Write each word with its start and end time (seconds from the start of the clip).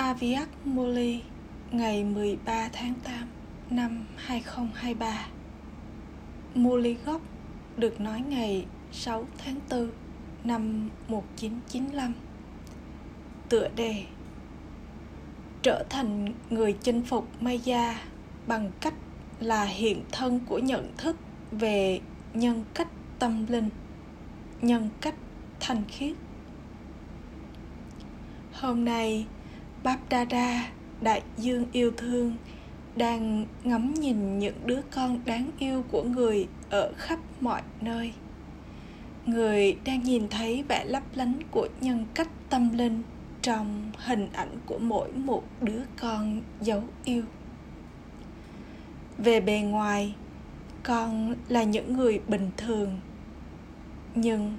Aviak 0.00 0.48
Moli 0.66 1.22
ngày 1.70 2.04
13 2.04 2.68
tháng 2.72 2.94
8 3.04 3.28
năm 3.70 4.06
2023 4.16 5.26
Moli 6.54 6.96
gốc 7.04 7.20
được 7.76 8.00
nói 8.00 8.20
ngày 8.20 8.66
6 8.92 9.26
tháng 9.38 9.60
4 9.70 9.90
năm 10.44 10.88
1995 11.08 12.12
Tựa 13.48 13.68
đề 13.76 14.04
Trở 15.62 15.84
thành 15.90 16.32
người 16.50 16.72
chinh 16.72 17.02
phục 17.02 17.42
Maya 17.42 18.00
bằng 18.46 18.70
cách 18.80 18.94
là 19.40 19.64
hiện 19.64 20.02
thân 20.12 20.40
của 20.46 20.58
nhận 20.58 20.92
thức 20.96 21.16
về 21.52 22.00
nhân 22.34 22.64
cách 22.74 22.88
tâm 23.18 23.46
linh, 23.48 23.68
nhân 24.62 24.88
cách 25.00 25.14
thanh 25.60 25.84
khiết. 25.88 26.16
Hôm 28.52 28.84
nay 28.84 29.26
Babdada, 29.82 30.70
đại 31.00 31.22
dương 31.36 31.66
yêu 31.72 31.92
thương 31.96 32.36
đang 32.96 33.46
ngắm 33.64 33.94
nhìn 33.94 34.38
những 34.38 34.54
đứa 34.66 34.80
con 34.90 35.20
đáng 35.24 35.50
yêu 35.58 35.84
của 35.90 36.02
người 36.02 36.48
ở 36.70 36.92
khắp 36.96 37.18
mọi 37.40 37.62
nơi. 37.80 38.12
Người 39.26 39.76
đang 39.84 40.02
nhìn 40.02 40.28
thấy 40.28 40.64
vẻ 40.68 40.84
lấp 40.84 41.02
lánh 41.14 41.38
của 41.50 41.68
nhân 41.80 42.04
cách 42.14 42.28
tâm 42.50 42.70
linh 42.72 43.02
trong 43.42 43.92
hình 43.96 44.28
ảnh 44.32 44.56
của 44.66 44.78
mỗi 44.78 45.12
một 45.12 45.42
đứa 45.60 45.82
con 46.00 46.40
dấu 46.60 46.82
yêu. 47.04 47.22
Về 49.18 49.40
bề 49.40 49.60
ngoài 49.60 50.14
con 50.82 51.34
là 51.48 51.62
những 51.62 51.96
người 51.96 52.20
bình 52.28 52.50
thường 52.56 53.00
nhưng 54.14 54.56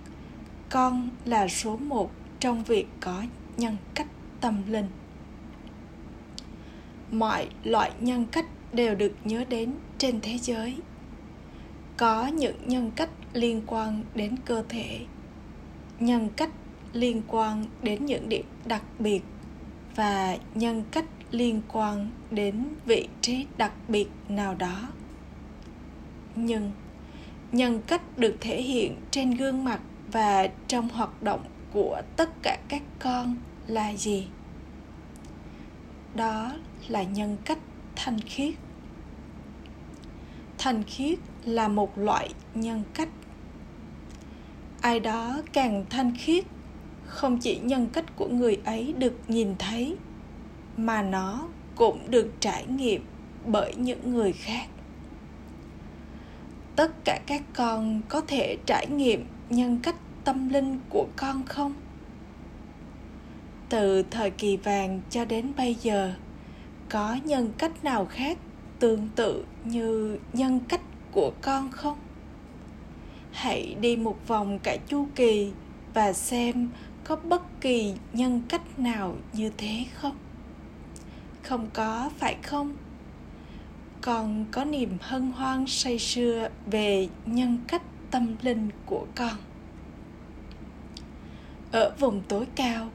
con 0.69 1.09
là 1.25 1.47
số 1.47 1.77
một 1.77 2.11
trong 2.39 2.63
việc 2.63 2.87
có 2.99 3.23
nhân 3.57 3.77
cách 3.93 4.07
tâm 4.41 4.61
linh 4.67 4.87
mọi 7.11 7.47
loại 7.63 7.91
nhân 7.99 8.25
cách 8.31 8.45
đều 8.73 8.95
được 8.95 9.13
nhớ 9.23 9.43
đến 9.49 9.73
trên 9.97 10.21
thế 10.21 10.37
giới. 10.37 10.77
Có 11.97 12.27
những 12.27 12.55
nhân 12.65 12.91
cách 12.95 13.09
liên 13.33 13.61
quan 13.67 14.03
đến 14.15 14.35
cơ 14.45 14.63
thể, 14.69 14.99
nhân 15.99 16.29
cách 16.35 16.49
liên 16.93 17.21
quan 17.27 17.65
đến 17.83 18.05
những 18.05 18.29
điểm 18.29 18.45
đặc 18.65 18.83
biệt, 18.99 19.21
và 19.95 20.37
nhân 20.55 20.83
cách 20.91 21.05
liên 21.31 21.61
quan 21.71 22.09
đến 22.31 22.63
vị 22.85 23.07
trí 23.21 23.45
đặc 23.57 23.71
biệt 23.87 24.07
nào 24.29 24.55
đó. 24.55 24.87
Nhưng, 26.35 26.71
nhân 27.51 27.81
cách 27.87 28.17
được 28.17 28.35
thể 28.39 28.61
hiện 28.61 28.95
trên 29.11 29.31
gương 29.31 29.63
mặt 29.63 29.79
và 30.11 30.47
trong 30.67 30.89
hoạt 30.89 31.23
động 31.23 31.41
của 31.73 32.01
tất 32.15 32.29
cả 32.43 32.57
các 32.67 32.81
con 32.99 33.35
là 33.67 33.93
gì? 33.95 34.27
Đó 36.15 36.51
là 36.87 37.03
nhân 37.03 37.37
cách 37.45 37.59
thanh 37.95 38.19
khiết. 38.19 38.53
Thanh 40.57 40.83
khiết 40.83 41.19
là 41.45 41.67
một 41.67 41.97
loại 41.97 42.29
nhân 42.53 42.83
cách. 42.93 43.09
Ai 44.81 44.99
đó 44.99 45.41
càng 45.53 45.85
thanh 45.89 46.15
khiết, 46.17 46.45
không 47.05 47.37
chỉ 47.37 47.59
nhân 47.59 47.87
cách 47.93 48.15
của 48.15 48.27
người 48.27 48.57
ấy 48.65 48.93
được 48.97 49.13
nhìn 49.27 49.55
thấy, 49.59 49.95
mà 50.77 51.01
nó 51.01 51.47
cũng 51.75 52.11
được 52.11 52.31
trải 52.39 52.65
nghiệm 52.65 53.05
bởi 53.45 53.75
những 53.75 54.13
người 54.13 54.31
khác. 54.31 54.67
Tất 56.75 56.91
cả 57.05 57.19
các 57.27 57.41
con 57.53 58.01
có 58.09 58.21
thể 58.21 58.57
trải 58.65 58.87
nghiệm 58.87 59.25
nhân 59.49 59.79
cách 59.83 59.95
tâm 60.23 60.49
linh 60.49 60.79
của 60.89 61.07
con 61.15 61.45
không? 61.45 61.73
Từ 63.69 64.03
thời 64.11 64.31
kỳ 64.31 64.57
vàng 64.57 65.01
cho 65.09 65.25
đến 65.25 65.51
bây 65.57 65.75
giờ 65.75 66.13
có 66.91 67.17
nhân 67.25 67.53
cách 67.57 67.83
nào 67.83 68.05
khác 68.05 68.37
tương 68.79 69.09
tự 69.15 69.45
như 69.63 70.19
nhân 70.33 70.59
cách 70.67 70.81
của 71.11 71.31
con 71.41 71.71
không? 71.71 71.97
Hãy 73.31 73.75
đi 73.81 73.95
một 73.95 74.27
vòng 74.27 74.59
cả 74.59 74.77
chu 74.87 75.07
kỳ 75.15 75.51
và 75.93 76.13
xem 76.13 76.69
có 77.03 77.15
bất 77.15 77.61
kỳ 77.61 77.93
nhân 78.13 78.41
cách 78.49 78.79
nào 78.79 79.15
như 79.33 79.51
thế 79.57 79.85
không. 79.93 80.17
Không 81.43 81.69
có, 81.73 82.09
phải 82.17 82.37
không? 82.43 82.75
Con 84.01 84.45
có 84.51 84.65
niềm 84.65 84.97
hân 85.01 85.31
hoan 85.31 85.67
say 85.67 85.99
sưa 85.99 86.49
về 86.65 87.07
nhân 87.25 87.57
cách 87.67 87.83
tâm 88.11 88.35
linh 88.41 88.69
của 88.85 89.05
con. 89.15 89.37
Ở 91.71 91.95
vùng 91.99 92.21
tối 92.27 92.45
cao, 92.55 92.89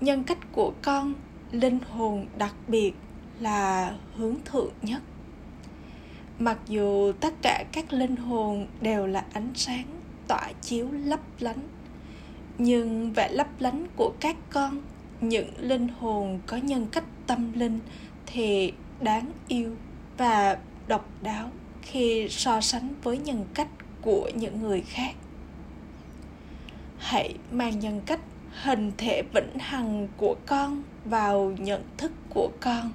nhân 0.00 0.24
cách 0.24 0.52
của 0.52 0.72
con 0.82 1.14
linh 1.52 1.78
hồn 1.90 2.26
đặc 2.38 2.54
biệt 2.68 2.92
là 3.40 3.94
hướng 4.16 4.36
thượng 4.44 4.72
nhất. 4.82 5.02
Mặc 6.38 6.58
dù 6.68 7.12
tất 7.20 7.34
cả 7.42 7.64
các 7.72 7.92
linh 7.92 8.16
hồn 8.16 8.66
đều 8.80 9.06
là 9.06 9.24
ánh 9.32 9.50
sáng, 9.54 9.86
tỏa 10.28 10.52
chiếu 10.60 10.88
lấp 10.92 11.20
lánh, 11.40 11.68
nhưng 12.58 13.12
vẻ 13.12 13.28
lấp 13.32 13.48
lánh 13.58 13.86
của 13.96 14.12
các 14.20 14.36
con, 14.50 14.82
những 15.20 15.48
linh 15.58 15.88
hồn 15.88 16.40
có 16.46 16.56
nhân 16.56 16.86
cách 16.92 17.04
tâm 17.26 17.52
linh 17.52 17.78
thì 18.26 18.72
đáng 19.00 19.32
yêu 19.48 19.76
và 20.18 20.58
độc 20.86 21.08
đáo 21.22 21.50
khi 21.82 22.26
so 22.30 22.60
sánh 22.60 22.94
với 23.02 23.18
nhân 23.18 23.44
cách 23.54 23.68
của 24.02 24.30
những 24.34 24.62
người 24.62 24.80
khác. 24.80 25.14
Hãy 26.98 27.34
mang 27.50 27.80
nhân 27.80 28.00
cách 28.06 28.20
hình 28.62 28.92
thể 28.98 29.22
vĩnh 29.34 29.58
hằng 29.58 30.08
của 30.16 30.36
con 30.46 30.82
vào 31.04 31.52
nhận 31.58 31.82
thức 31.96 32.12
của 32.34 32.50
con 32.60 32.92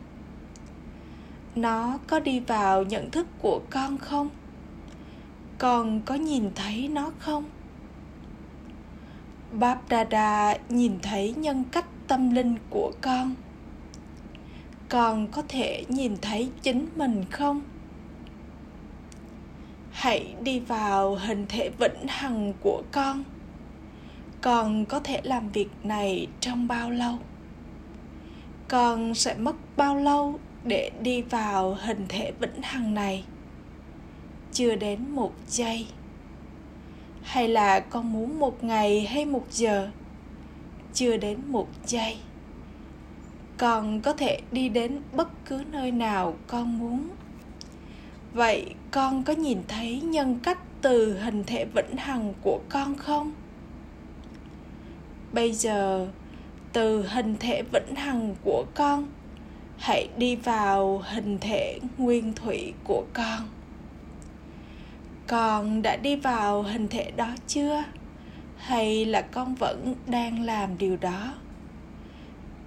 nó 1.56 1.98
có 2.08 2.20
đi 2.20 2.40
vào 2.40 2.84
nhận 2.84 3.12
thức 3.12 3.28
của 3.42 3.62
con 3.70 3.98
không? 3.98 4.30
Con 5.58 6.02
có 6.02 6.16
nhìn 6.16 6.50
thấy 6.56 6.88
nó 6.88 7.12
không? 7.20 7.44
Bab 9.54 9.78
dada 9.90 10.58
nhìn 10.70 11.00
thấy 11.02 11.34
nhân 11.38 11.64
cách 11.72 11.86
tâm 12.08 12.32
linh 12.32 12.56
của 12.70 12.92
con. 13.02 13.36
Con 14.90 15.28
có 15.28 15.44
thể 15.48 15.84
nhìn 15.90 16.18
thấy 16.22 16.50
chính 16.62 16.88
mình 16.96 17.26
không? 17.32 17.62
Hãy 19.92 20.36
đi 20.42 20.60
vào 20.60 21.16
hình 21.16 21.46
thể 21.50 21.70
vĩnh 21.80 22.08
hằng 22.08 22.54
của 22.62 22.84
con. 22.92 23.24
Con 24.42 24.86
có 24.86 25.00
thể 25.00 25.22
làm 25.24 25.50
việc 25.50 25.70
này 25.84 26.28
trong 26.40 26.68
bao 26.68 26.92
lâu? 26.92 27.16
Con 28.68 29.14
sẽ 29.16 29.36
mất 29.36 29.56
bao 29.78 29.96
lâu 29.96 30.40
để 30.66 30.92
đi 31.02 31.22
vào 31.22 31.78
hình 31.82 32.06
thể 32.10 32.32
vĩnh 32.40 32.62
hằng 32.62 32.94
này. 32.94 33.24
Chưa 34.52 34.76
đến 34.76 35.00
một 35.10 35.34
giây. 35.48 35.88
Hay 37.24 37.48
là 37.48 37.80
con 37.80 38.14
muốn 38.14 38.40
một 38.40 38.64
ngày 38.64 39.02
hay 39.06 39.26
một 39.26 39.46
giờ? 39.52 39.90
Chưa 40.94 41.18
đến 41.18 41.40
một 41.48 41.68
giây. 41.86 42.18
Con 43.58 44.02
có 44.02 44.14
thể 44.14 44.40
đi 44.52 44.70
đến 44.70 45.00
bất 45.14 45.28
cứ 45.46 45.64
nơi 45.72 45.92
nào 45.92 46.36
con 46.48 46.80
muốn. 46.80 47.10
Vậy 48.34 48.76
con 48.92 49.24
có 49.24 49.34
nhìn 49.34 49.60
thấy 49.68 50.02
nhân 50.02 50.40
cách 50.44 50.60
từ 50.82 51.20
hình 51.20 51.44
thể 51.44 51.66
vĩnh 51.76 51.98
hằng 51.98 52.34
của 52.42 52.60
con 52.70 52.98
không? 52.98 53.32
Bây 55.34 55.54
giờ, 55.54 56.08
từ 56.74 57.08
hình 57.08 57.36
thể 57.40 57.64
vĩnh 57.74 57.96
hằng 57.96 58.36
của 58.44 58.66
con 58.76 59.08
hãy 59.78 60.10
đi 60.18 60.36
vào 60.36 61.04
hình 61.06 61.38
thể 61.42 61.80
nguyên 61.98 62.34
thủy 62.34 62.74
của 62.84 63.06
con. 63.14 63.50
Con 65.28 65.82
đã 65.82 65.96
đi 65.96 66.16
vào 66.16 66.64
hình 66.64 66.88
thể 66.88 67.12
đó 67.12 67.28
chưa? 67.48 67.84
Hay 68.58 69.06
là 69.06 69.22
con 69.22 69.56
vẫn 69.56 69.96
đang 70.08 70.44
làm 70.44 70.78
điều 70.78 70.98
đó? 70.98 71.34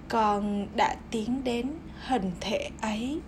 Con 0.07 0.67
đã 0.75 0.95
tiến 1.11 1.43
đến 1.43 1.71
hình 2.07 2.31
thể 2.39 2.69
ấy. 2.81 3.19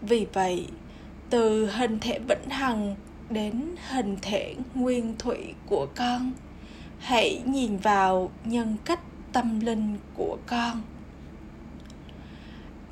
Vì 0.00 0.26
vậy, 0.32 0.66
từ 1.30 1.70
hình 1.70 1.98
thể 2.00 2.18
vĩnh 2.28 2.50
hằng 2.50 2.96
đến 3.30 3.74
hình 3.88 4.16
thể 4.22 4.54
nguyên 4.74 5.14
thủy 5.18 5.54
của 5.66 5.86
con, 5.96 6.32
hãy 6.98 7.42
nhìn 7.46 7.76
vào 7.76 8.30
nhân 8.44 8.76
cách 8.84 9.00
tâm 9.32 9.60
linh 9.60 9.98
của 10.14 10.38
con 10.46 10.82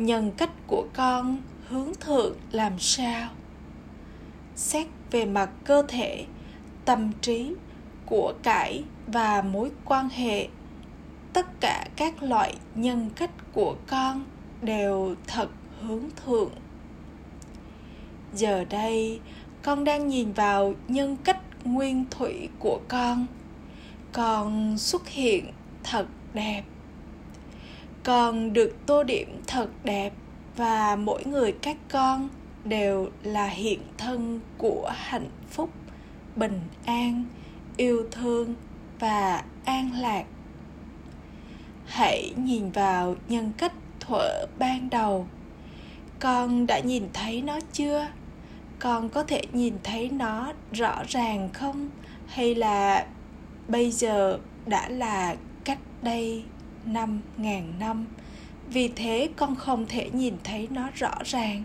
nhân 0.01 0.33
cách 0.37 0.51
của 0.67 0.87
con 0.95 1.39
hướng 1.69 1.95
thượng 2.01 2.37
làm 2.53 2.79
sao? 2.79 3.31
Xét 4.57 4.87
về 5.11 5.25
mặt 5.25 5.51
cơ 5.65 5.83
thể, 5.89 6.27
tâm 6.85 7.13
trí 7.21 7.55
của 8.07 8.35
cải 8.43 8.85
và 9.07 9.43
mối 9.43 9.71
quan 9.85 10.09
hệ, 10.09 10.49
tất 11.33 11.61
cả 11.61 11.87
các 11.97 12.23
loại 12.23 12.57
nhân 12.75 13.11
cách 13.17 13.31
của 13.53 13.77
con 13.87 14.25
đều 14.63 15.15
thật 15.27 15.49
hướng 15.81 16.05
thượng. 16.25 16.51
Giờ 18.35 18.65
đây, 18.65 19.21
con 19.63 19.85
đang 19.85 20.09
nhìn 20.09 20.33
vào 20.33 20.75
nhân 20.89 21.17
cách 21.25 21.41
nguyên 21.65 22.05
thủy 22.11 22.49
của 22.59 22.81
con. 22.89 23.27
Con 24.13 24.79
xuất 24.79 25.09
hiện 25.09 25.45
thật 25.83 26.07
đẹp 26.35 26.63
còn 28.03 28.53
được 28.53 28.77
tô 28.87 29.03
điểm 29.03 29.29
thật 29.47 29.69
đẹp 29.85 30.13
và 30.57 30.97
mỗi 30.97 31.25
người 31.25 31.53
các 31.53 31.77
con 31.89 32.29
đều 32.65 33.11
là 33.23 33.47
hiện 33.47 33.81
thân 33.99 34.41
của 34.59 34.93
hạnh 34.95 35.31
phúc, 35.51 35.71
bình 36.37 36.61
an, 36.85 37.25
yêu 37.77 38.07
thương 38.11 38.55
và 38.99 39.45
an 39.65 39.91
lạc. 39.93 40.25
Hãy 41.87 42.33
nhìn 42.37 42.71
vào 42.71 43.17
nhân 43.29 43.53
cách 43.59 43.73
thuở 44.01 44.47
ban 44.59 44.91
đầu. 44.91 45.27
Con 46.19 46.67
đã 46.67 46.79
nhìn 46.79 47.09
thấy 47.13 47.43
nó 47.43 47.61
chưa? 47.73 48.07
Con 48.79 49.09
có 49.09 49.23
thể 49.23 49.43
nhìn 49.53 49.75
thấy 49.85 50.11
nó 50.11 50.53
rõ 50.73 51.03
ràng 51.09 51.49
không? 51.53 51.91
Hay 52.27 52.55
là 52.55 53.07
bây 53.69 53.91
giờ 53.91 54.39
đã 54.67 54.89
là 54.89 55.37
cách 55.65 55.79
đây 56.03 56.45
năm, 56.85 57.21
ngàn 57.37 57.73
năm. 57.79 58.07
Vì 58.69 58.89
thế 58.89 59.29
con 59.37 59.57
không 59.57 59.87
thể 59.87 60.11
nhìn 60.13 60.35
thấy 60.45 60.69
nó 60.71 60.89
rõ 60.95 61.15
ràng. 61.25 61.65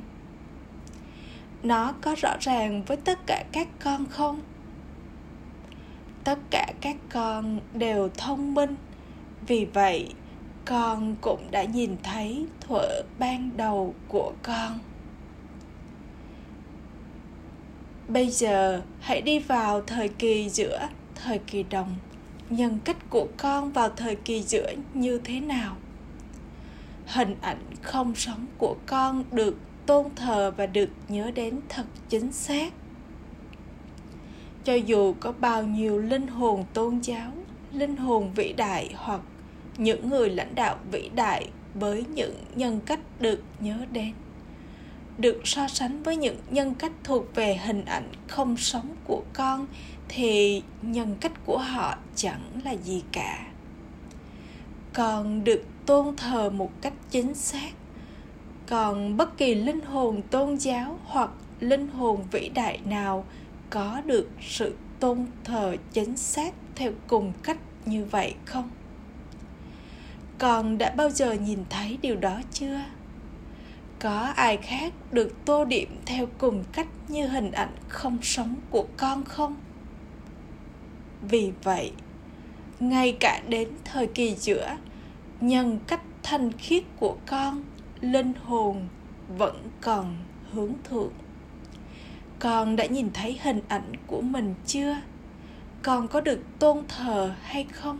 Nó 1.63 1.93
có 2.01 2.15
rõ 2.17 2.35
ràng 2.39 2.83
với 2.83 2.97
tất 2.97 3.19
cả 3.27 3.43
các 3.51 3.67
con 3.79 4.05
không? 4.09 4.41
Tất 6.23 6.39
cả 6.51 6.73
các 6.81 6.95
con 7.09 7.59
đều 7.73 8.09
thông 8.17 8.53
minh. 8.53 8.75
Vì 9.47 9.65
vậy, 9.65 10.13
con 10.65 11.15
cũng 11.21 11.51
đã 11.51 11.63
nhìn 11.63 11.95
thấy 12.03 12.45
thuở 12.61 13.01
ban 13.19 13.57
đầu 13.57 13.95
của 14.07 14.33
con. 14.43 14.79
Bây 18.07 18.29
giờ, 18.29 18.81
hãy 19.01 19.21
đi 19.21 19.39
vào 19.39 19.81
thời 19.81 20.09
kỳ 20.09 20.49
giữa, 20.49 20.87
thời 21.15 21.39
kỳ 21.39 21.63
đồng 21.63 21.95
nhân 22.49 22.79
cách 22.83 23.09
của 23.09 23.27
con 23.37 23.71
vào 23.71 23.89
thời 23.89 24.15
kỳ 24.15 24.43
giữa 24.43 24.73
như 24.93 25.19
thế 25.23 25.39
nào? 25.39 25.75
Hình 27.05 27.35
ảnh 27.41 27.61
không 27.81 28.15
sống 28.15 28.45
của 28.57 28.75
con 28.85 29.23
được 29.31 29.57
tôn 29.85 30.05
thờ 30.15 30.51
và 30.57 30.65
được 30.65 30.89
nhớ 31.09 31.31
đến 31.31 31.59
thật 31.69 31.85
chính 32.09 32.31
xác. 32.31 32.73
Cho 34.63 34.73
dù 34.73 35.15
có 35.19 35.31
bao 35.31 35.63
nhiêu 35.63 35.99
linh 35.99 36.27
hồn 36.27 36.65
tôn 36.73 36.99
giáo, 36.99 37.31
linh 37.71 37.95
hồn 37.95 38.31
vĩ 38.35 38.53
đại 38.53 38.93
hoặc 38.95 39.21
những 39.77 40.09
người 40.09 40.29
lãnh 40.29 40.55
đạo 40.55 40.77
vĩ 40.91 41.09
đại 41.15 41.49
với 41.73 42.05
những 42.13 42.35
nhân 42.55 42.79
cách 42.85 42.99
được 43.19 43.43
nhớ 43.59 43.77
đến, 43.91 44.13
được 45.17 45.41
so 45.43 45.67
sánh 45.67 46.03
với 46.03 46.17
những 46.17 46.37
nhân 46.49 46.75
cách 46.75 46.91
thuộc 47.03 47.35
về 47.35 47.57
hình 47.65 47.85
ảnh 47.85 48.09
không 48.27 48.57
sống 48.57 48.95
của 49.03 49.23
con 49.33 49.67
thì 50.07 50.63
nhân 50.81 51.15
cách 51.21 51.45
của 51.45 51.57
họ 51.57 51.97
chẳng 52.15 52.41
là 52.63 52.71
gì 52.71 53.03
cả. 53.11 53.47
Còn 54.93 55.43
được 55.43 55.63
tôn 55.85 56.15
thờ 56.15 56.49
một 56.49 56.71
cách 56.81 56.93
chính 57.09 57.35
xác, 57.35 57.71
còn 58.67 59.17
bất 59.17 59.37
kỳ 59.37 59.55
linh 59.55 59.81
hồn 59.81 60.21
tôn 60.21 60.55
giáo 60.55 60.99
hoặc 61.05 61.29
linh 61.59 61.87
hồn 61.87 62.23
vĩ 62.31 62.49
đại 62.49 62.79
nào 62.85 63.25
có 63.69 64.01
được 64.05 64.29
sự 64.41 64.75
tôn 64.99 65.25
thờ 65.43 65.75
chính 65.93 66.17
xác 66.17 66.53
theo 66.75 66.91
cùng 67.07 67.33
cách 67.43 67.57
như 67.85 68.05
vậy 68.05 68.35
không? 68.45 68.69
Con 70.37 70.77
đã 70.77 70.89
bao 70.89 71.09
giờ 71.09 71.33
nhìn 71.33 71.59
thấy 71.69 71.97
điều 72.01 72.15
đó 72.15 72.41
chưa? 72.51 72.81
Có 73.99 74.19
ai 74.35 74.57
khác 74.57 74.93
được 75.11 75.45
tô 75.45 75.65
điểm 75.65 75.97
theo 76.05 76.27
cùng 76.37 76.63
cách 76.73 76.87
như 77.07 77.27
hình 77.27 77.51
ảnh 77.51 77.75
không 77.87 78.17
sống 78.21 78.55
của 78.69 78.85
con 78.97 79.25
không? 79.25 79.55
Vì 81.29 81.51
vậy, 81.63 81.91
ngay 82.79 83.17
cả 83.19 83.41
đến 83.47 83.69
thời 83.83 84.07
kỳ 84.07 84.35
giữa, 84.35 84.77
nhân 85.41 85.79
cách 85.87 86.01
thanh 86.23 86.51
khiết 86.51 86.83
của 86.99 87.17
con, 87.25 87.63
linh 88.01 88.33
hồn 88.45 88.87
vẫn 89.37 89.55
còn 89.81 90.15
hướng 90.51 90.73
thượng. 90.83 91.11
Con 92.39 92.75
đã 92.75 92.85
nhìn 92.85 93.09
thấy 93.13 93.39
hình 93.41 93.61
ảnh 93.67 93.93
của 94.07 94.21
mình 94.21 94.53
chưa? 94.65 94.97
Con 95.83 96.07
có 96.07 96.21
được 96.21 96.39
tôn 96.59 96.83
thờ 96.87 97.35
hay 97.41 97.63
không? 97.63 97.99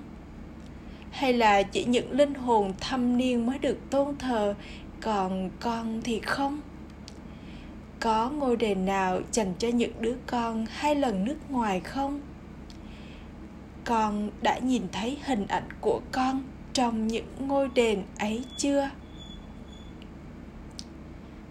Hay 1.12 1.34
là 1.34 1.64
chỉ 1.64 1.86
những 1.86 2.12
linh 2.12 2.34
hồn 2.34 2.74
thâm 2.80 3.18
niên 3.18 3.46
mới 3.46 3.60
được 3.60 3.78
tôn 3.90 4.16
thờ, 4.18 4.56
còn 5.02 5.50
con 5.60 6.02
thì 6.04 6.20
không? 6.20 6.62
Có 8.00 8.30
ngôi 8.30 8.58
đền 8.58 8.86
nào 8.86 9.22
dành 9.32 9.54
cho 9.60 9.68
những 9.68 9.92
đứa 10.00 10.16
con 10.28 10.66
hai 10.70 10.96
lần 10.96 11.26
nước 11.26 11.52
ngoài 11.52 11.80
không? 11.80 12.22
Con 13.86 14.30
đã 14.42 14.60
nhìn 14.60 14.84
thấy 14.92 15.18
hình 15.24 15.48
ảnh 15.48 15.70
của 15.82 16.02
con 16.12 16.44
trong 16.74 17.08
những 17.08 17.28
ngôi 17.40 17.70
đền 17.76 18.04
ấy 18.20 18.44
chưa? 18.58 18.90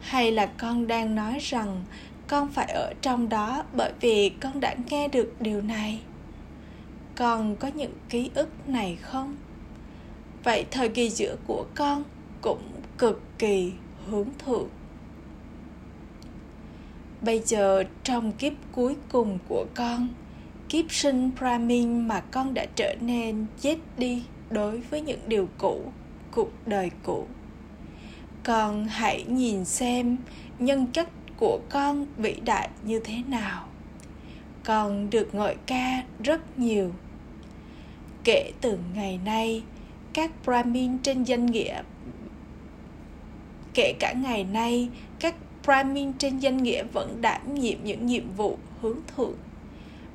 Hay 0.00 0.32
là 0.32 0.46
con 0.46 0.86
đang 0.86 1.14
nói 1.14 1.38
rằng 1.40 1.84
con 2.28 2.48
phải 2.48 2.66
ở 2.66 2.92
trong 3.02 3.28
đó 3.28 3.64
bởi 3.72 3.92
vì 4.00 4.28
con 4.28 4.60
đã 4.60 4.74
nghe 4.90 5.08
được 5.08 5.34
điều 5.40 5.62
này? 5.62 6.00
Con 7.16 7.56
có 7.56 7.68
những 7.68 7.92
ký 8.08 8.30
ức 8.34 8.68
này 8.68 8.96
không? 9.02 9.36
Vậy 10.44 10.64
thời 10.70 10.88
kỳ 10.88 11.10
giữa 11.10 11.36
của 11.46 11.66
con 11.74 12.04
cũng 12.42 12.62
cực 12.98 13.22
kỳ 13.38 13.72
hướng 14.06 14.28
thượng 14.38 14.68
bây 17.24 17.38
giờ 17.38 17.84
trong 18.02 18.32
kiếp 18.32 18.52
cuối 18.72 18.96
cùng 19.08 19.38
của 19.48 19.66
con 19.74 20.08
kiếp 20.68 20.92
sinh 20.92 21.30
Brahmin 21.38 22.08
mà 22.08 22.20
con 22.20 22.54
đã 22.54 22.66
trở 22.76 22.94
nên 23.00 23.46
chết 23.60 23.76
đi 23.98 24.22
đối 24.50 24.80
với 24.80 25.00
những 25.00 25.20
điều 25.26 25.48
cũ, 25.58 25.92
cuộc 26.30 26.50
đời 26.66 26.90
cũ. 27.02 27.26
Con 28.42 28.86
hãy 28.86 29.24
nhìn 29.28 29.64
xem 29.64 30.16
nhân 30.58 30.86
chất 30.86 31.08
của 31.36 31.60
con 31.70 32.06
vĩ 32.16 32.34
đại 32.44 32.68
như 32.84 33.00
thế 33.04 33.14
nào. 33.28 33.66
Con 34.64 35.10
được 35.10 35.34
ngợi 35.34 35.56
ca 35.66 36.02
rất 36.24 36.58
nhiều. 36.58 36.92
Kể 38.24 38.52
từ 38.60 38.78
ngày 38.94 39.20
nay, 39.24 39.62
các 40.12 40.30
brahmin 40.44 40.98
trên 40.98 41.22
danh 41.24 41.46
nghĩa, 41.46 41.82
kể 43.74 43.94
cả 44.00 44.12
ngày 44.12 44.44
nay, 44.44 44.88
các 45.20 45.34
brahmin 45.64 46.12
trên 46.12 46.38
danh 46.38 46.62
nghĩa 46.62 46.82
vẫn 46.92 47.20
đảm 47.20 47.54
nhiệm 47.54 47.78
những 47.84 48.06
nhiệm 48.06 48.32
vụ 48.36 48.58
hướng 48.80 48.98
thượng 49.16 49.34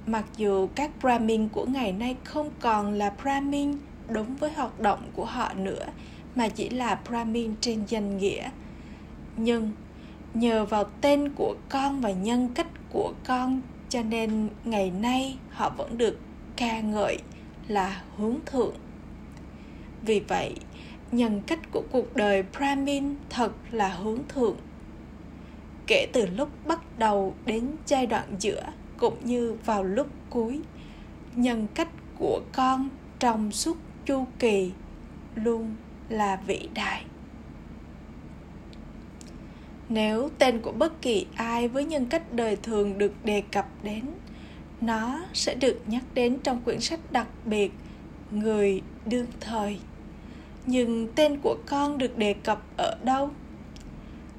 mặc 0.05 0.25
dù 0.37 0.67
các 0.75 0.91
brahmin 1.01 1.49
của 1.49 1.65
ngày 1.65 1.91
nay 1.91 2.15
không 2.23 2.49
còn 2.59 2.93
là 2.93 3.13
brahmin 3.21 3.73
đúng 4.09 4.35
với 4.35 4.51
hoạt 4.51 4.79
động 4.79 4.99
của 5.15 5.25
họ 5.25 5.53
nữa, 5.53 5.85
mà 6.35 6.47
chỉ 6.47 6.69
là 6.69 6.99
brahmin 7.09 7.55
trên 7.61 7.83
danh 7.87 8.17
nghĩa. 8.17 8.49
Nhưng 9.37 9.71
nhờ 10.33 10.65
vào 10.65 10.83
tên 11.01 11.29
của 11.35 11.55
con 11.69 12.01
và 12.01 12.11
nhân 12.11 12.49
cách 12.55 12.67
của 12.89 13.13
con, 13.25 13.61
cho 13.89 14.03
nên 14.03 14.49
ngày 14.63 14.91
nay 14.91 15.37
họ 15.49 15.69
vẫn 15.77 15.97
được 15.97 16.19
ca 16.55 16.79
ngợi 16.79 17.17
là 17.67 18.01
hướng 18.17 18.35
thượng. 18.45 18.75
Vì 20.01 20.19
vậy, 20.19 20.55
nhân 21.11 21.41
cách 21.47 21.59
của 21.71 21.83
cuộc 21.91 22.15
đời 22.15 22.43
brahmin 22.57 23.15
thật 23.29 23.51
là 23.71 23.89
hướng 23.89 24.19
thượng. 24.29 24.57
Kể 25.87 26.07
từ 26.13 26.25
lúc 26.25 26.49
bắt 26.67 26.99
đầu 26.99 27.33
đến 27.45 27.71
giai 27.85 28.05
đoạn 28.05 28.25
giữa 28.39 28.63
cũng 28.99 29.25
như 29.25 29.55
vào 29.65 29.83
lúc 29.83 30.07
cuối. 30.29 30.61
Nhân 31.35 31.67
cách 31.75 31.89
của 32.19 32.41
con 32.53 32.89
trong 33.19 33.51
suốt 33.51 33.77
chu 34.05 34.25
kỳ 34.39 34.71
luôn 35.35 35.75
là 36.09 36.41
vĩ 36.47 36.69
đại. 36.73 37.05
Nếu 39.89 40.29
tên 40.37 40.59
của 40.59 40.71
bất 40.71 41.01
kỳ 41.01 41.25
ai 41.35 41.67
với 41.67 41.85
nhân 41.85 42.05
cách 42.05 42.33
đời 42.33 42.55
thường 42.55 42.97
được 42.97 43.25
đề 43.25 43.41
cập 43.51 43.67
đến, 43.83 44.05
nó 44.81 45.19
sẽ 45.33 45.55
được 45.55 45.81
nhắc 45.87 46.03
đến 46.13 46.37
trong 46.43 46.61
quyển 46.61 46.79
sách 46.79 46.99
đặc 47.11 47.27
biệt 47.45 47.71
người 48.31 48.81
đương 49.05 49.27
thời. 49.39 49.79
Nhưng 50.65 51.07
tên 51.15 51.39
của 51.43 51.57
con 51.65 51.97
được 51.97 52.17
đề 52.17 52.33
cập 52.33 52.61
ở 52.77 52.95
đâu? 53.03 53.29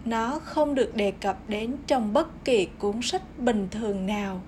Nó 0.04 0.38
không 0.38 0.74
được 0.74 0.96
đề 0.96 1.10
cập 1.10 1.48
đến 1.48 1.76
trong 1.86 2.12
bất 2.12 2.44
kỳ 2.44 2.68
cuốn 2.78 3.02
sách 3.02 3.22
bình 3.38 3.68
thường 3.70 4.06
nào 4.06 4.40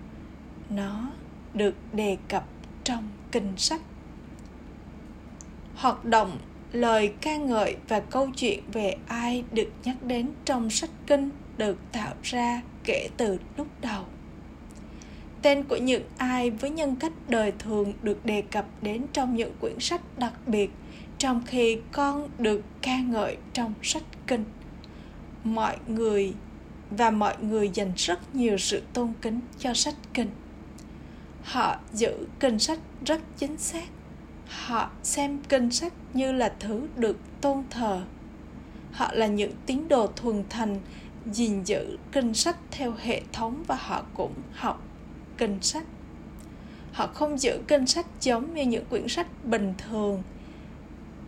nó 0.76 1.10
được 1.54 1.74
đề 1.92 2.16
cập 2.28 2.44
trong 2.84 3.08
kinh 3.32 3.52
sách. 3.56 3.80
Hoạt 5.74 6.04
động, 6.04 6.38
lời 6.72 7.14
ca 7.20 7.36
ngợi 7.36 7.76
và 7.88 8.00
câu 8.00 8.30
chuyện 8.36 8.60
về 8.72 8.96
ai 9.06 9.44
được 9.52 9.70
nhắc 9.84 10.02
đến 10.02 10.30
trong 10.44 10.70
sách 10.70 10.90
kinh 11.06 11.30
được 11.58 11.78
tạo 11.92 12.14
ra 12.22 12.62
kể 12.84 13.08
từ 13.16 13.38
lúc 13.56 13.66
đầu. 13.80 14.04
Tên 15.42 15.62
của 15.64 15.76
những 15.76 16.02
ai 16.16 16.50
với 16.50 16.70
nhân 16.70 16.96
cách 16.96 17.12
đời 17.28 17.52
thường 17.58 17.92
được 18.02 18.26
đề 18.26 18.42
cập 18.42 18.66
đến 18.82 19.04
trong 19.12 19.36
những 19.36 19.52
quyển 19.60 19.80
sách 19.80 20.18
đặc 20.18 20.32
biệt 20.46 20.70
trong 21.18 21.42
khi 21.46 21.78
con 21.92 22.28
được 22.38 22.62
ca 22.82 22.98
ngợi 23.00 23.36
trong 23.52 23.74
sách 23.82 24.02
kinh. 24.26 24.44
Mọi 25.44 25.76
người 25.86 26.34
và 26.90 27.10
mọi 27.10 27.36
người 27.40 27.70
dành 27.74 27.92
rất 27.96 28.34
nhiều 28.34 28.58
sự 28.58 28.82
tôn 28.92 29.12
kính 29.22 29.40
cho 29.58 29.74
sách 29.74 29.94
kinh 30.14 30.28
họ 31.42 31.76
giữ 31.92 32.26
kinh 32.40 32.58
sách 32.58 32.78
rất 33.06 33.20
chính 33.37 33.58
xác. 33.58 33.84
Họ 34.46 34.90
xem 35.02 35.38
kinh 35.49 35.70
sách 35.70 35.92
như 36.14 36.32
là 36.32 36.52
thứ 36.61 36.88
được 36.96 37.16
tôn 37.40 37.62
thờ. 37.70 38.02
Họ 38.92 39.11
là 39.12 39.26
những 39.26 39.52
tín 39.66 39.88
đồ 39.88 40.06
thuần 40.06 40.44
thành, 40.49 40.80
gìn 41.32 41.62
giữ 41.64 41.99
kinh 42.12 42.34
sách 42.34 42.56
theo 42.70 42.94
hệ 42.99 43.22
thống 43.32 43.64
và 43.66 43.75
họ 43.75 44.02
cũng 44.14 44.34
học 44.52 44.82
kinh 45.38 45.58
sách. 45.61 45.84
Họ 46.92 47.06
không 47.06 47.38
giữ 47.38 47.61
kinh 47.68 47.87
sách 47.87 48.06
giống 48.20 48.54
như 48.54 48.62
những 48.62 48.84
quyển 48.90 49.08
sách 49.08 49.44
bình 49.44 49.75
thường. 49.78 50.22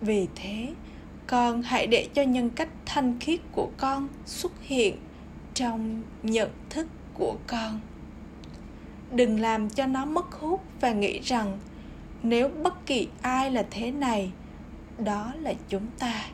Vì 0.01 0.29
thế, 0.35 0.75
con 1.27 1.63
hãy 1.63 1.87
để 1.87 2.09
cho 2.15 2.23
nhân 2.23 2.51
cách 2.51 2.69
thanh 2.87 3.19
khiết 3.21 3.41
của 3.53 3.71
con 3.77 4.09
xuất 4.27 4.53
hiện 4.61 4.97
trong 5.55 6.03
nhận 6.23 6.51
thức 6.71 6.87
của 7.15 7.37
con 7.47 7.81
đừng 9.13 9.41
làm 9.41 9.71
cho 9.71 9.87
nó 9.87 10.05
mất 10.05 10.33
hút 10.33 10.61
và 10.81 10.93
nghĩ 10.93 11.21
rằng 11.21 11.59
nếu 12.23 12.49
bất 12.49 12.87
kỳ 12.87 13.09
ai 13.23 13.51
là 13.51 13.65
thế 13.71 13.91
này, 13.91 14.31
đó 14.99 15.33
là 15.41 15.53
chúng 15.69 15.87
ta. 15.99 16.25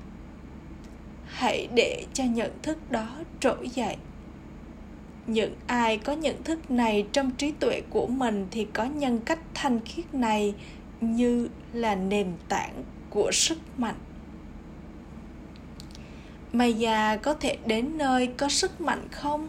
Hãy 1.25 1.69
để 1.75 2.05
cho 2.13 2.25
nhận 2.25 2.51
thức 2.63 2.91
đó 2.91 3.09
trỗi 3.41 3.69
dậy. 3.69 3.97
Những 5.27 5.55
ai 5.67 5.99
có 5.99 6.13
nhận 6.13 6.43
thức 6.43 6.71
này 6.71 7.07
trong 7.13 7.31
trí 7.31 7.51
tuệ 7.51 7.83
của 7.91 8.07
mình 8.07 8.47
thì 8.51 8.67
có 8.73 8.85
nhân 8.85 9.21
cách 9.25 9.39
thanh 9.55 9.81
khiết 9.81 10.15
này 10.15 10.55
như 11.01 11.49
là 11.73 11.95
nền 11.95 12.33
tảng 12.49 12.83
của 13.11 13.31
sức 13.33 13.59
mạnh. 13.77 13.95
Maya 16.53 17.17
có 17.17 17.35
thể 17.35 17.57
đến 17.67 17.99
nơi 17.99 18.27
có 18.27 18.49
sức 18.49 18.81
mạnh 18.81 19.09
không? 19.11 19.49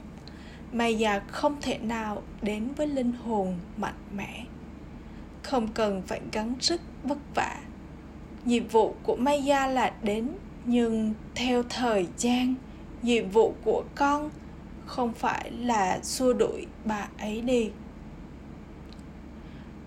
Maya 0.71 1.19
không 1.19 1.55
thể 1.61 1.77
nào 1.77 2.21
đến 2.41 2.67
với 2.77 2.87
linh 2.87 3.11
hồn 3.11 3.55
mạnh 3.77 3.99
mẽ. 4.15 4.45
Không 5.43 5.67
cần 5.67 6.01
phải 6.07 6.21
gắng 6.31 6.53
sức 6.59 6.81
vất 7.03 7.17
vả. 7.35 7.57
Nhiệm 8.45 8.67
vụ 8.67 8.95
của 9.03 9.15
maya 9.15 9.67
là 9.67 9.93
đến, 10.03 10.29
nhưng 10.65 11.13
theo 11.35 11.63
thời 11.69 12.07
gian, 12.17 12.55
nhiệm 13.01 13.29
vụ 13.29 13.53
của 13.63 13.83
con 13.95 14.29
không 14.85 15.13
phải 15.13 15.51
là 15.51 15.99
xua 16.03 16.33
đuổi 16.33 16.65
bà 16.85 17.09
ấy 17.19 17.41
đi. 17.41 17.71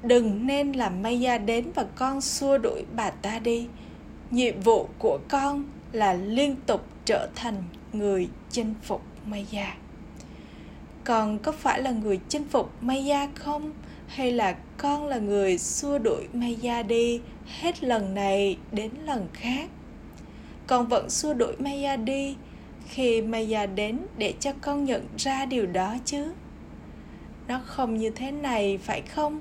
Đừng 0.03 0.47
nên 0.47 0.73
làm 0.73 1.03
maya 1.03 1.39
đến 1.39 1.71
và 1.75 1.87
con 1.95 2.21
xua 2.21 2.59
đuổi 2.59 2.85
bà 2.97 3.11
ta 3.11 3.39
đi. 3.39 3.69
Nhiệm 4.31 4.61
vụ 4.61 4.89
của 4.99 5.19
con 5.29 5.65
là 5.93 6.13
liên 6.13 6.57
tục 6.67 6.87
trở 7.05 7.29
thành 7.35 7.63
người 7.93 8.29
chinh 8.51 8.75
phục 8.83 9.03
maya 9.27 9.75
con 11.05 11.39
có 11.39 11.53
phải 11.53 11.83
là 11.83 11.91
người 11.91 12.21
chinh 12.29 12.45
phục 12.45 12.83
maya 12.83 13.29
không? 13.35 13.73
Hay 14.07 14.33
là 14.33 14.57
con 14.77 15.07
là 15.07 15.19
người 15.19 15.59
xua 15.59 15.99
đuổi 15.99 16.29
maya 16.33 16.83
đi 16.83 17.21
hết 17.47 17.85
lần 17.85 18.15
này 18.15 18.59
đến 18.73 18.91
lần 19.05 19.29
khác? 19.33 19.69
Con 20.67 20.87
vẫn 20.87 21.11
xua 21.11 21.35
đuổi 21.35 21.57
maya 21.59 21.97
đi 21.97 22.37
khi 22.89 23.23
maya 23.23 23.67
đến 23.67 23.99
để 24.19 24.35
cho 24.41 24.53
con 24.61 24.85
nhận 24.85 25.07
ra 25.17 25.45
điều 25.45 25.67
đó 25.67 25.95
chứ? 26.05 26.33
Nó 27.49 27.61
không 27.67 27.97
như 27.97 28.11
thế 28.11 28.31
này, 28.31 28.79
phải 28.79 29.03
không? 29.03 29.41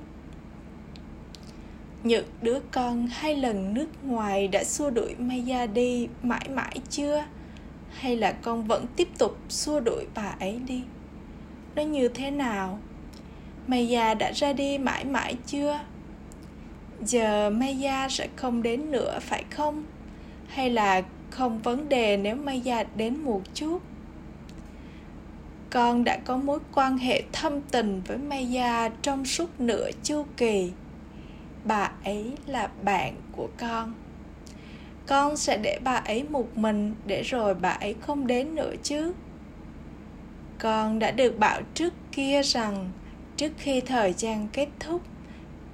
Những 2.04 2.26
đứa 2.42 2.60
con 2.72 3.08
hai 3.08 3.36
lần 3.36 3.74
nước 3.74 3.88
ngoài 4.04 4.48
đã 4.48 4.64
xua 4.64 4.90
đuổi 4.90 5.16
maya 5.20 5.66
đi 5.66 6.08
mãi 6.24 6.50
mãi 6.50 6.78
chưa? 6.90 7.26
Hay 7.92 8.16
là 8.16 8.32
con 8.32 8.64
vẫn 8.64 8.86
tiếp 8.96 9.08
tục 9.18 9.38
xua 9.50 9.80
đuổi 9.80 10.06
bà 10.16 10.36
ấy 10.40 10.60
đi? 10.68 10.82
Nó 11.76 11.84
như 11.84 12.08
thế 12.08 12.32
nào? 12.32 12.80
Maya 13.68 14.14
đã 14.14 14.32
ra 14.32 14.54
đi 14.54 14.78
mãi 14.78 15.06
mãi 15.06 15.36
chưa? 15.46 15.80
Giờ 17.02 17.50
maya 17.50 18.10
sẽ 18.10 18.28
không 18.36 18.64
đến 18.64 18.92
nữa 18.92 19.20
phải 19.22 19.44
không? 19.50 19.84
Hay 20.48 20.70
là 20.70 21.02
không 21.30 21.60
vấn 21.60 21.90
đề 21.90 22.18
nếu 22.18 22.36
maya 22.36 22.84
đến 22.96 23.20
một 23.20 23.42
chút? 23.54 23.82
Con 25.70 26.04
đã 26.04 26.18
có 26.18 26.38
mối 26.38 26.60
quan 26.74 26.98
hệ 26.98 27.24
thâm 27.32 27.62
tình 27.62 28.02
với 28.08 28.18
maya 28.18 28.90
trong 29.02 29.26
suốt 29.26 29.60
nửa 29.60 29.90
chu 30.04 30.26
kỳ. 30.38 30.72
Bà 31.64 31.92
ấy 32.04 32.32
là 32.48 32.70
bạn 32.84 33.16
của 33.32 33.48
con. 33.58 33.94
Con 35.08 35.38
sẽ 35.38 35.58
để 35.58 35.80
bà 35.84 35.96
ấy 35.96 36.24
một 36.24 36.58
mình 36.58 36.96
để 37.06 37.22
rồi 37.22 37.54
bà 37.54 37.70
ấy 37.70 37.96
không 38.02 38.28
đến 38.28 38.56
nữa 38.56 38.74
chứ 38.84 39.14
con 40.64 41.00
đã 41.00 41.12
được 41.12 41.40
bảo 41.40 41.62
trước 41.74 41.94
kia 42.12 42.42
rằng, 42.44 42.92
trước 43.38 43.52
khi 43.58 43.82
thời 43.82 44.14
gian 44.14 44.48
kết 44.54 44.68
thúc, 44.80 45.02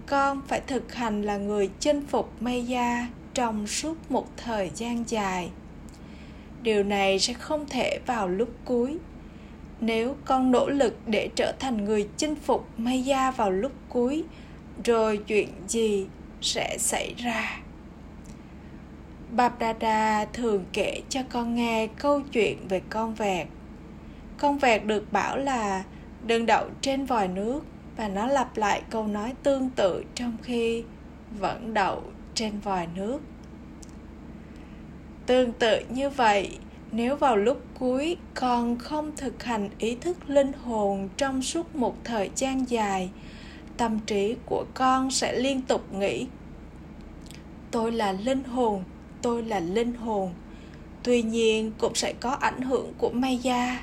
con 0.07 0.41
phải 0.47 0.61
thực 0.67 0.93
hành 0.93 1.21
là 1.21 1.37
người 1.37 1.69
chinh 1.79 2.05
phục 2.07 2.41
maya 2.41 3.07
trong 3.33 3.67
suốt 3.67 4.11
một 4.11 4.27
thời 4.37 4.71
gian 4.75 5.03
dài. 5.07 5.49
Điều 6.61 6.83
này 6.83 7.19
sẽ 7.19 7.33
không 7.33 7.65
thể 7.69 7.99
vào 8.05 8.27
lúc 8.27 8.49
cuối. 8.65 8.97
Nếu 9.79 10.15
con 10.25 10.51
nỗ 10.51 10.69
lực 10.69 10.97
để 11.07 11.29
trở 11.35 11.53
thành 11.59 11.85
người 11.85 12.07
chinh 12.17 12.35
phục 12.35 12.67
maya 12.77 13.31
vào 13.31 13.51
lúc 13.51 13.71
cuối, 13.89 14.23
rồi 14.83 15.17
chuyện 15.27 15.49
gì 15.67 16.05
sẽ 16.41 16.77
xảy 16.79 17.13
ra? 17.17 17.59
Babdada 19.31 20.25
thường 20.25 20.65
kể 20.73 21.01
cho 21.09 21.21
con 21.29 21.55
nghe 21.55 21.87
câu 21.87 22.21
chuyện 22.31 22.67
về 22.67 22.81
con 22.89 23.13
vẹt. 23.13 23.47
Con 24.39 24.57
vẹt 24.57 24.85
được 24.85 25.11
bảo 25.13 25.37
là 25.37 25.83
đừng 26.25 26.45
đậu 26.45 26.69
trên 26.81 27.05
vòi 27.05 27.27
nước. 27.27 27.61
Và 27.97 28.07
nó 28.07 28.27
lặp 28.27 28.57
lại 28.57 28.81
câu 28.89 29.07
nói 29.07 29.33
tương 29.43 29.69
tự 29.69 30.03
trong 30.15 30.37
khi 30.43 30.83
vẫn 31.39 31.73
đậu 31.73 32.03
trên 32.33 32.59
vòi 32.59 32.87
nước. 32.95 33.19
Tương 35.25 35.53
tự 35.53 35.79
như 35.89 36.09
vậy, 36.09 36.57
nếu 36.91 37.15
vào 37.15 37.37
lúc 37.37 37.61
cuối 37.79 38.17
con 38.33 38.77
không 38.77 39.11
thực 39.17 39.43
hành 39.43 39.69
ý 39.77 39.95
thức 39.95 40.29
linh 40.29 40.53
hồn 40.53 41.09
trong 41.17 41.41
suốt 41.41 41.75
một 41.75 41.95
thời 42.03 42.29
gian 42.35 42.69
dài, 42.69 43.09
tâm 43.77 43.99
trí 43.99 44.35
của 44.45 44.65
con 44.73 45.11
sẽ 45.11 45.39
liên 45.39 45.61
tục 45.61 45.93
nghĩ 45.93 46.27
tôi 47.71 47.91
là 47.91 48.11
linh 48.11 48.43
hồn 48.43 48.83
tôi 49.21 49.43
là 49.43 49.59
linh 49.59 49.93
hồn. 49.93 50.33
Tuy 51.03 51.21
nhiên 51.21 51.71
cũng 51.77 51.95
sẽ 51.95 52.13
có 52.19 52.29
ảnh 52.29 52.61
hưởng 52.61 52.93
của 52.97 53.09
maya 53.09 53.79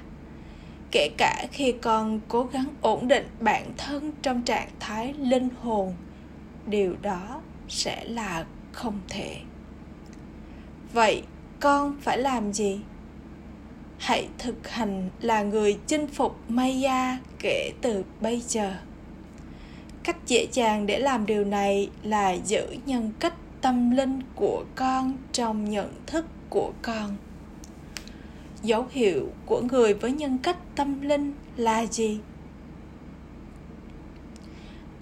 kể 0.97 1.09
cả 1.17 1.47
khi 1.53 1.73
con 1.83 2.21
cố 2.29 2.45
gắng 2.45 2.67
ổn 2.81 3.09
định 3.09 3.26
bản 3.41 3.73
thân 3.76 4.12
trong 4.23 4.43
trạng 4.43 4.69
thái 4.81 5.15
linh 5.19 5.49
hồn, 5.62 5.95
điều 6.67 6.97
đó 7.03 7.41
sẽ 7.69 8.05
là 8.05 8.45
không 8.73 9.00
thể. 9.09 9.37
Vậy 10.93 11.23
con 11.61 11.97
phải 12.00 12.19
làm 12.19 12.53
gì? 12.53 12.81
Hãy 13.99 14.29
thực 14.38 14.69
hành 14.69 15.11
là 15.21 15.43
người 15.43 15.79
chinh 15.87 16.07
phục 16.07 16.38
maya 16.49 17.19
kể 17.38 17.73
từ 17.83 18.05
bây 18.21 18.41
giờ. 18.41 18.75
Cách 20.03 20.26
dễ 20.26 20.47
dàng 20.53 20.87
để 20.87 20.99
làm 20.99 21.26
điều 21.26 21.45
này 21.45 21.91
là 22.03 22.31
giữ 22.31 22.76
nhân 22.87 23.12
cách 23.21 23.35
tâm 23.61 23.91
linh 23.91 24.21
của 24.35 24.65
con 24.75 25.17
trong 25.33 25.71
nhận 25.71 25.93
thức 26.07 26.26
của 26.50 26.73
con 26.83 27.17
dấu 28.67 28.87
hiệu 28.91 29.29
của 29.47 29.61
người 29.61 29.95
với 29.95 30.13
nhân 30.13 30.39
cách 30.43 30.57
tâm 30.77 31.01
linh 31.01 31.33
là 31.57 31.87
gì? 31.87 32.19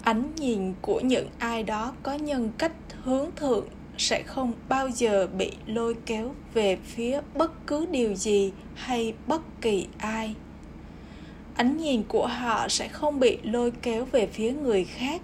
Ánh 0.03 0.31
nhìn 0.35 0.73
của 0.81 0.99
những 0.99 1.27
ai 1.39 1.63
đó 1.63 1.93
có 2.03 2.13
nhân 2.13 2.51
cách 2.57 2.71
hướng 3.03 3.29
thượng 3.35 3.65
sẽ 3.97 4.23
không 4.23 4.53
bao 4.69 4.89
giờ 4.89 5.27
bị 5.27 5.51
lôi 5.65 5.95
kéo 6.05 6.35
về 6.53 6.77
phía 6.83 7.21
bất 7.35 7.67
cứ 7.67 7.85
điều 7.85 8.13
gì 8.13 8.51
hay 8.75 9.13
bất 9.27 9.41
kỳ 9.61 9.87
ai. 9.97 10.35
Ánh 11.55 11.77
nhìn 11.77 12.03
của 12.03 12.27
họ 12.27 12.67
sẽ 12.67 12.87
không 12.87 13.19
bị 13.19 13.37
lôi 13.43 13.71
kéo 13.71 14.05
về 14.11 14.27
phía 14.27 14.51
người 14.51 14.83
khác, 14.83 15.21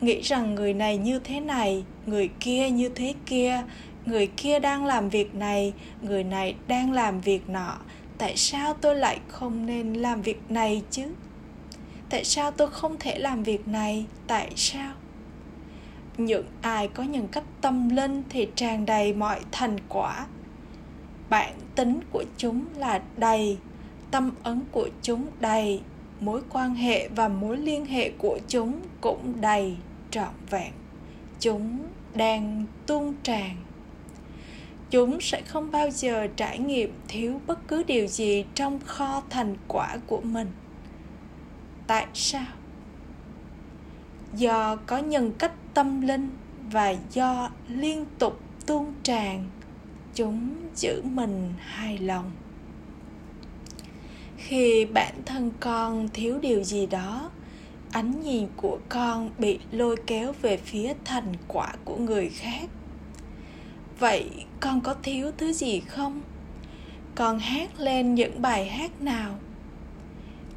nghĩ 0.00 0.20
rằng 0.20 0.54
người 0.54 0.74
này 0.74 0.98
như 0.98 1.18
thế 1.18 1.40
này, 1.40 1.84
người 2.06 2.28
kia 2.40 2.70
như 2.70 2.88
thế 2.88 3.14
kia 3.26 3.62
người 4.08 4.26
kia 4.26 4.58
đang 4.58 4.84
làm 4.84 5.08
việc 5.08 5.34
này, 5.34 5.72
người 6.02 6.24
này 6.24 6.54
đang 6.68 6.92
làm 6.92 7.20
việc 7.20 7.48
nọ. 7.48 7.78
Tại 8.18 8.36
sao 8.36 8.74
tôi 8.74 8.94
lại 8.94 9.18
không 9.28 9.66
nên 9.66 9.92
làm 9.92 10.22
việc 10.22 10.40
này 10.48 10.82
chứ? 10.90 11.14
Tại 12.10 12.24
sao 12.24 12.50
tôi 12.50 12.70
không 12.70 12.96
thể 12.98 13.18
làm 13.18 13.42
việc 13.42 13.68
này? 13.68 14.06
Tại 14.26 14.52
sao? 14.56 14.92
Những 16.18 16.46
ai 16.60 16.88
có 16.88 17.02
nhân 17.02 17.28
cách 17.32 17.44
tâm 17.60 17.88
linh 17.88 18.22
thì 18.28 18.48
tràn 18.54 18.86
đầy 18.86 19.12
mọi 19.12 19.40
thành 19.52 19.76
quả. 19.88 20.26
Bản 21.30 21.54
tính 21.74 22.00
của 22.12 22.24
chúng 22.36 22.64
là 22.76 23.02
đầy, 23.16 23.58
tâm 24.10 24.30
ấn 24.42 24.60
của 24.72 24.88
chúng 25.02 25.26
đầy, 25.40 25.80
mối 26.20 26.40
quan 26.50 26.74
hệ 26.74 27.08
và 27.08 27.28
mối 27.28 27.56
liên 27.56 27.86
hệ 27.86 28.10
của 28.18 28.38
chúng 28.48 28.80
cũng 29.00 29.40
đầy 29.40 29.76
trọn 30.10 30.34
vẹn. 30.50 30.72
Chúng 31.40 31.78
đang 32.14 32.64
tuôn 32.86 33.14
tràn 33.22 33.56
chúng 34.90 35.20
sẽ 35.20 35.42
không 35.42 35.70
bao 35.70 35.90
giờ 35.90 36.26
trải 36.36 36.58
nghiệm 36.58 36.92
thiếu 37.08 37.40
bất 37.46 37.68
cứ 37.68 37.82
điều 37.82 38.06
gì 38.06 38.44
trong 38.54 38.80
kho 38.86 39.22
thành 39.30 39.56
quả 39.68 39.96
của 40.06 40.20
mình. 40.20 40.48
Tại 41.86 42.06
sao? 42.14 42.46
Do 44.34 44.76
có 44.76 44.98
nhân 44.98 45.32
cách 45.38 45.52
tâm 45.74 46.00
linh 46.00 46.30
và 46.70 46.94
do 47.12 47.50
liên 47.68 48.04
tục 48.18 48.40
tuôn 48.66 48.94
tràn, 49.02 49.44
chúng 50.14 50.50
giữ 50.74 51.02
mình 51.02 51.54
hài 51.58 51.98
lòng. 51.98 52.30
Khi 54.36 54.84
bản 54.84 55.14
thân 55.26 55.50
con 55.60 56.08
thiếu 56.08 56.38
điều 56.38 56.64
gì 56.64 56.86
đó, 56.86 57.30
ánh 57.90 58.20
nhìn 58.20 58.48
của 58.56 58.78
con 58.88 59.30
bị 59.38 59.58
lôi 59.72 59.96
kéo 60.06 60.32
về 60.42 60.56
phía 60.56 60.94
thành 61.04 61.32
quả 61.48 61.72
của 61.84 61.96
người 61.96 62.28
khác 62.28 62.68
vậy 63.98 64.30
con 64.60 64.80
có 64.80 64.94
thiếu 65.02 65.32
thứ 65.36 65.52
gì 65.52 65.80
không? 65.80 66.20
Con 67.14 67.38
hát 67.38 67.80
lên 67.80 68.14
những 68.14 68.42
bài 68.42 68.68
hát 68.68 69.02
nào? 69.02 69.34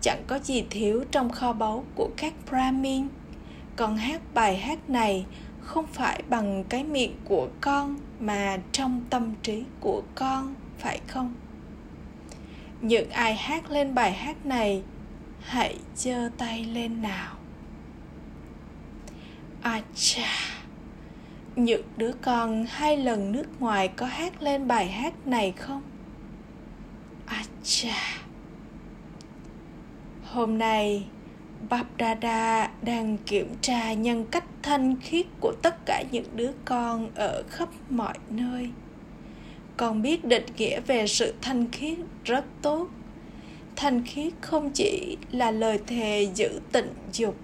Chẳng 0.02 0.24
có 0.28 0.40
gì 0.40 0.66
thiếu 0.70 1.04
trong 1.12 1.30
kho 1.30 1.54
báu 1.54 1.86
của 1.96 2.10
các 2.18 2.34
brahmin. 2.50 3.08
Con 3.76 3.98
hát 3.98 4.22
bài 4.34 4.58
hát 4.58 4.90
này 4.90 5.26
không 5.62 5.88
phải 5.88 6.24
bằng 6.30 6.64
cái 6.64 6.84
miệng 6.84 7.16
của 7.26 7.48
con 7.62 7.98
mà 8.20 8.58
trong 8.72 9.02
tâm 9.10 9.34
trí 9.44 9.64
của 9.80 10.02
con, 10.16 10.56
phải 10.78 11.00
không? 11.08 11.34
Những 12.82 13.10
ai 13.10 13.36
hát 13.36 13.72
lên 13.72 13.96
bài 13.96 14.12
hát 14.12 14.46
này, 14.46 14.84
hãy 15.42 15.78
giơ 15.96 16.30
tay 16.38 16.64
lên 16.64 17.02
nào. 17.02 17.36
À 19.62 19.82
những 21.56 21.84
đứa 21.98 22.12
con 22.22 22.66
hai 22.70 22.98
lần 22.98 23.32
nước 23.32 23.62
ngoài 23.62 23.88
có 23.88 24.06
hát 24.06 24.42
lên 24.42 24.68
bài 24.68 24.88
hát 24.88 25.28
này 25.28 25.54
không 25.58 25.82
à 27.26 27.44
cha 27.64 28.22
hôm 30.24 30.58
nay 30.58 31.06
Babdada 31.70 32.72
đang 32.82 33.18
kiểm 33.18 33.48
tra 33.62 33.94
nhân 33.94 34.26
cách 34.32 34.46
thanh 34.64 34.96
khiết 35.02 35.26
của 35.40 35.54
tất 35.62 35.86
cả 35.86 36.04
những 36.12 36.26
đứa 36.36 36.52
con 36.66 37.10
ở 37.16 37.44
khắp 37.50 37.70
mọi 37.90 38.18
nơi. 38.30 38.70
Con 39.78 40.02
biết 40.02 40.26
định 40.26 40.46
nghĩa 40.58 40.80
về 40.80 41.08
sự 41.08 41.34
thanh 41.42 41.72
khiết 41.72 41.98
rất 42.24 42.46
tốt. 42.62 42.88
Thanh 43.76 44.06
khiết 44.06 44.34
không 44.42 44.72
chỉ 44.74 45.18
là 45.32 45.52
lời 45.52 45.80
thề 45.88 46.28
giữ 46.36 46.62
tịnh 46.72 46.94
dục. 47.14 47.36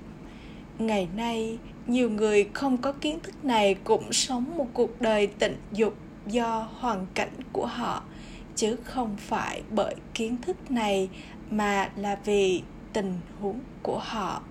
Ngày 0.79 1.07
nay, 1.15 1.57
nhiều 1.87 2.09
người 2.09 2.49
không 2.53 2.77
có 2.77 2.91
kiến 2.91 3.19
thức 3.19 3.45
này 3.45 3.75
cũng 3.83 4.13
sống 4.13 4.57
một 4.57 4.67
cuộc 4.73 5.01
đời 5.01 5.27
tịnh 5.27 5.55
dục 5.71 5.95
do 6.27 6.69
hoàn 6.79 7.05
cảnh 7.13 7.33
của 7.53 7.65
họ, 7.65 8.03
chứ 8.55 8.75
không 8.83 9.15
phải 9.17 9.61
bởi 9.71 9.95
kiến 10.13 10.37
thức 10.41 10.71
này 10.71 11.09
mà 11.49 11.89
là 11.95 12.19
vì 12.25 12.61
tình 12.93 13.13
huống 13.39 13.59
của 13.83 13.99
họ. 13.99 14.41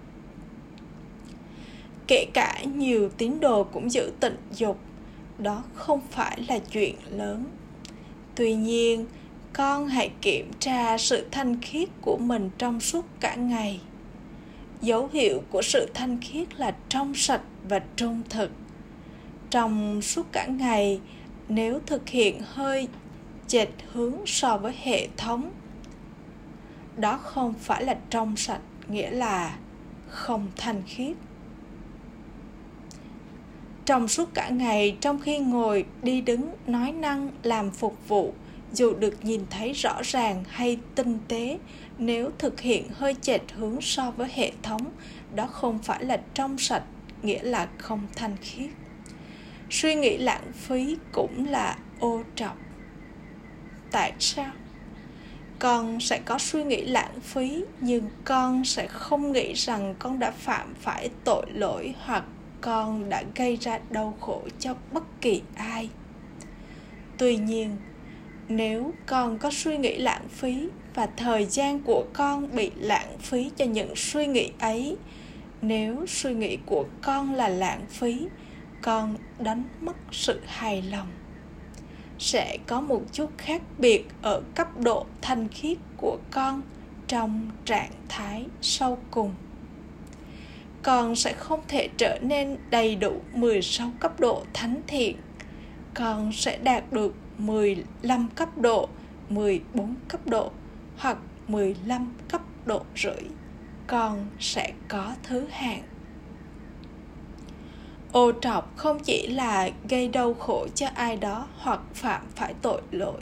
Kể 2.06 2.26
cả 2.34 2.62
nhiều 2.74 3.08
tín 3.08 3.40
đồ 3.40 3.64
cũng 3.64 3.92
giữ 3.92 4.12
tịnh 4.20 4.36
dục, 4.52 4.78
đó 5.38 5.62
không 5.74 6.00
phải 6.10 6.40
là 6.48 6.58
chuyện 6.58 6.94
lớn. 7.10 7.44
Tuy 8.34 8.54
nhiên, 8.54 9.06
con 9.52 9.88
hãy 9.88 10.10
kiểm 10.20 10.50
tra 10.58 10.98
sự 10.98 11.26
thanh 11.30 11.60
khiết 11.60 11.88
của 12.00 12.16
mình 12.16 12.50
trong 12.58 12.80
suốt 12.80 13.06
cả 13.20 13.34
ngày 13.34 13.80
dấu 14.82 15.08
hiệu 15.12 15.42
của 15.50 15.62
sự 15.62 15.90
thanh 15.94 16.18
khiết 16.20 16.60
là 16.60 16.74
trong 16.88 17.14
sạch 17.14 17.42
và 17.68 17.80
trung 17.96 18.22
thực. 18.28 18.50
Trong 19.50 20.02
suốt 20.02 20.32
cả 20.32 20.46
ngày, 20.46 21.00
nếu 21.48 21.80
thực 21.86 22.08
hiện 22.08 22.40
hơi 22.44 22.88
chệch 23.46 23.68
hướng 23.92 24.14
so 24.26 24.58
với 24.58 24.74
hệ 24.82 25.08
thống, 25.16 25.50
đó 26.96 27.16
không 27.16 27.54
phải 27.54 27.84
là 27.84 27.96
trong 28.10 28.36
sạch, 28.36 28.60
nghĩa 28.88 29.10
là 29.10 29.56
không 30.08 30.46
thanh 30.56 30.82
khiết. 30.86 31.16
Trong 33.84 34.08
suốt 34.08 34.34
cả 34.34 34.48
ngày, 34.48 34.96
trong 35.00 35.20
khi 35.20 35.38
ngồi 35.38 35.84
đi 36.02 36.20
đứng 36.20 36.54
nói 36.66 36.92
năng, 36.92 37.30
làm 37.42 37.70
phục 37.70 38.08
vụ, 38.08 38.32
dù 38.72 38.94
được 38.94 39.24
nhìn 39.24 39.40
thấy 39.50 39.72
rõ 39.72 40.02
ràng 40.02 40.44
hay 40.48 40.78
tinh 40.94 41.18
tế 41.28 41.58
nếu 41.98 42.30
thực 42.38 42.60
hiện 42.60 42.88
hơi 42.92 43.14
chệch 43.20 43.42
hướng 43.54 43.80
so 43.80 44.10
với 44.10 44.28
hệ 44.34 44.52
thống, 44.62 44.82
đó 45.34 45.46
không 45.46 45.78
phải 45.78 46.04
là 46.04 46.20
trong 46.34 46.58
sạch, 46.58 46.84
nghĩa 47.22 47.42
là 47.42 47.68
không 47.78 48.06
thanh 48.16 48.36
khiết. 48.40 48.70
Suy 49.70 49.94
nghĩ 49.94 50.16
lãng 50.16 50.52
phí 50.52 50.96
cũng 51.12 51.46
là 51.48 51.78
ô 52.00 52.22
trọc 52.34 52.56
tại 53.90 54.12
sao? 54.18 54.50
Con 55.58 56.00
sẽ 56.00 56.20
có 56.24 56.38
suy 56.38 56.64
nghĩ 56.64 56.84
lãng 56.84 57.20
phí, 57.20 57.64
nhưng 57.80 58.08
con 58.24 58.64
sẽ 58.64 58.86
không 58.86 59.32
nghĩ 59.32 59.52
rằng 59.52 59.94
con 59.98 60.18
đã 60.18 60.30
phạm 60.30 60.74
phải 60.80 61.10
tội 61.24 61.46
lỗi 61.48 61.94
hoặc 62.04 62.24
con 62.60 63.08
đã 63.08 63.22
gây 63.34 63.56
ra 63.56 63.78
đau 63.90 64.16
khổ 64.20 64.42
cho 64.58 64.74
bất 64.92 65.02
kỳ 65.20 65.42
ai. 65.54 65.90
Tuy 67.18 67.36
nhiên 67.36 67.76
nếu 68.48 68.92
con 69.06 69.38
có 69.38 69.50
suy 69.50 69.76
nghĩ 69.76 69.96
lãng 69.96 70.28
phí 70.28 70.68
và 70.94 71.06
thời 71.16 71.46
gian 71.46 71.80
của 71.80 72.04
con 72.12 72.56
bị 72.56 72.70
lãng 72.76 73.18
phí 73.18 73.50
cho 73.56 73.64
những 73.64 73.96
suy 73.96 74.26
nghĩ 74.26 74.50
ấy, 74.58 74.96
nếu 75.62 76.06
suy 76.06 76.34
nghĩ 76.34 76.58
của 76.66 76.84
con 77.02 77.34
là 77.34 77.48
lãng 77.48 77.86
phí, 77.88 78.26
con 78.82 79.16
đánh 79.38 79.62
mất 79.80 79.96
sự 80.12 80.40
hài 80.46 80.82
lòng 80.82 81.08
sẽ 82.18 82.58
có 82.66 82.80
một 82.80 83.02
chút 83.12 83.30
khác 83.38 83.62
biệt 83.78 84.04
ở 84.22 84.42
cấp 84.54 84.80
độ 84.80 85.06
thanh 85.22 85.48
khiết 85.48 85.78
của 85.96 86.18
con 86.30 86.62
trong 87.08 87.50
trạng 87.64 87.90
thái 88.08 88.46
sau 88.60 88.98
cùng. 89.10 89.34
Con 90.82 91.16
sẽ 91.16 91.32
không 91.32 91.60
thể 91.68 91.88
trở 91.96 92.18
nên 92.22 92.56
đầy 92.70 92.96
đủ 92.96 93.20
16 93.34 93.90
cấp 94.00 94.20
độ 94.20 94.44
thánh 94.54 94.82
thiện. 94.86 95.16
Con 95.94 96.32
sẽ 96.32 96.58
đạt 96.58 96.92
được 96.92 97.14
15 97.38 98.28
cấp 98.34 98.58
độ, 98.58 98.88
14 99.28 99.94
cấp 100.08 100.26
độ 100.26 100.52
hoặc 100.96 101.18
15 101.48 102.12
cấp 102.28 102.42
độ 102.64 102.82
rưỡi. 102.96 103.22
Con 103.86 104.26
sẽ 104.38 104.72
có 104.88 105.14
thứ 105.22 105.46
hạng 105.50 105.82
ô 108.16 108.32
trọc 108.40 108.76
không 108.76 108.98
chỉ 109.04 109.26
là 109.26 109.70
gây 109.88 110.08
đau 110.08 110.34
khổ 110.34 110.66
cho 110.74 110.86
ai 110.94 111.16
đó 111.16 111.46
hoặc 111.58 111.80
phạm 111.94 112.22
phải 112.34 112.54
tội 112.62 112.82
lỗi 112.90 113.20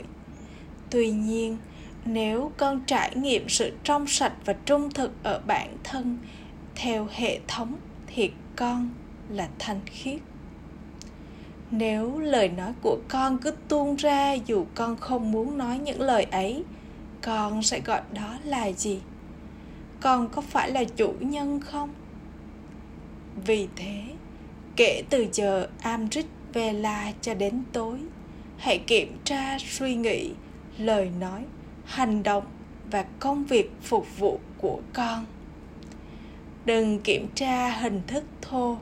tuy 0.89 1.11
nhiên 1.11 1.57
nếu 2.05 2.51
con 2.57 2.81
trải 2.85 3.15
nghiệm 3.15 3.49
sự 3.49 3.77
trong 3.83 4.07
sạch 4.07 4.33
và 4.45 4.53
trung 4.53 4.89
thực 4.89 5.11
ở 5.23 5.41
bản 5.47 5.77
thân 5.83 6.17
theo 6.75 7.07
hệ 7.11 7.39
thống 7.47 7.75
thì 8.07 8.31
con 8.55 8.89
là 9.29 9.49
thanh 9.59 9.79
khiết 9.85 10.19
nếu 11.77 12.19
lời 12.19 12.49
nói 12.49 12.73
của 12.81 12.97
con 13.07 13.37
cứ 13.37 13.51
tuôn 13.67 13.95
ra 13.95 14.33
dù 14.33 14.65
con 14.75 14.95
không 14.95 15.31
muốn 15.31 15.57
nói 15.57 15.79
những 15.79 16.01
lời 16.01 16.23
ấy 16.23 16.63
con 17.21 17.63
sẽ 17.63 17.79
gọi 17.79 18.01
đó 18.13 18.37
là 18.43 18.71
gì 18.71 18.99
con 20.01 20.29
có 20.29 20.41
phải 20.41 20.71
là 20.71 20.83
chủ 20.83 21.13
nhân 21.19 21.59
không 21.59 21.89
vì 23.45 23.67
thế 23.75 24.03
Kể 24.75 25.03
từ 25.09 25.27
giờ 25.31 25.67
Amrit 25.81 26.25
Vela 26.53 27.11
cho 27.21 27.33
đến 27.33 27.63
tối, 27.73 27.99
hãy 28.57 28.77
kiểm 28.87 29.17
tra 29.23 29.57
suy 29.59 29.95
nghĩ, 29.95 30.31
lời 30.77 31.11
nói, 31.19 31.43
hành 31.85 32.23
động 32.23 32.43
và 32.91 33.05
công 33.19 33.45
việc 33.45 33.71
phục 33.81 34.17
vụ 34.17 34.39
của 34.57 34.79
con. 34.93 35.25
Đừng 36.65 36.99
kiểm 36.99 37.27
tra 37.35 37.69
hình 37.69 38.01
thức 38.07 38.23
thô. 38.41 38.77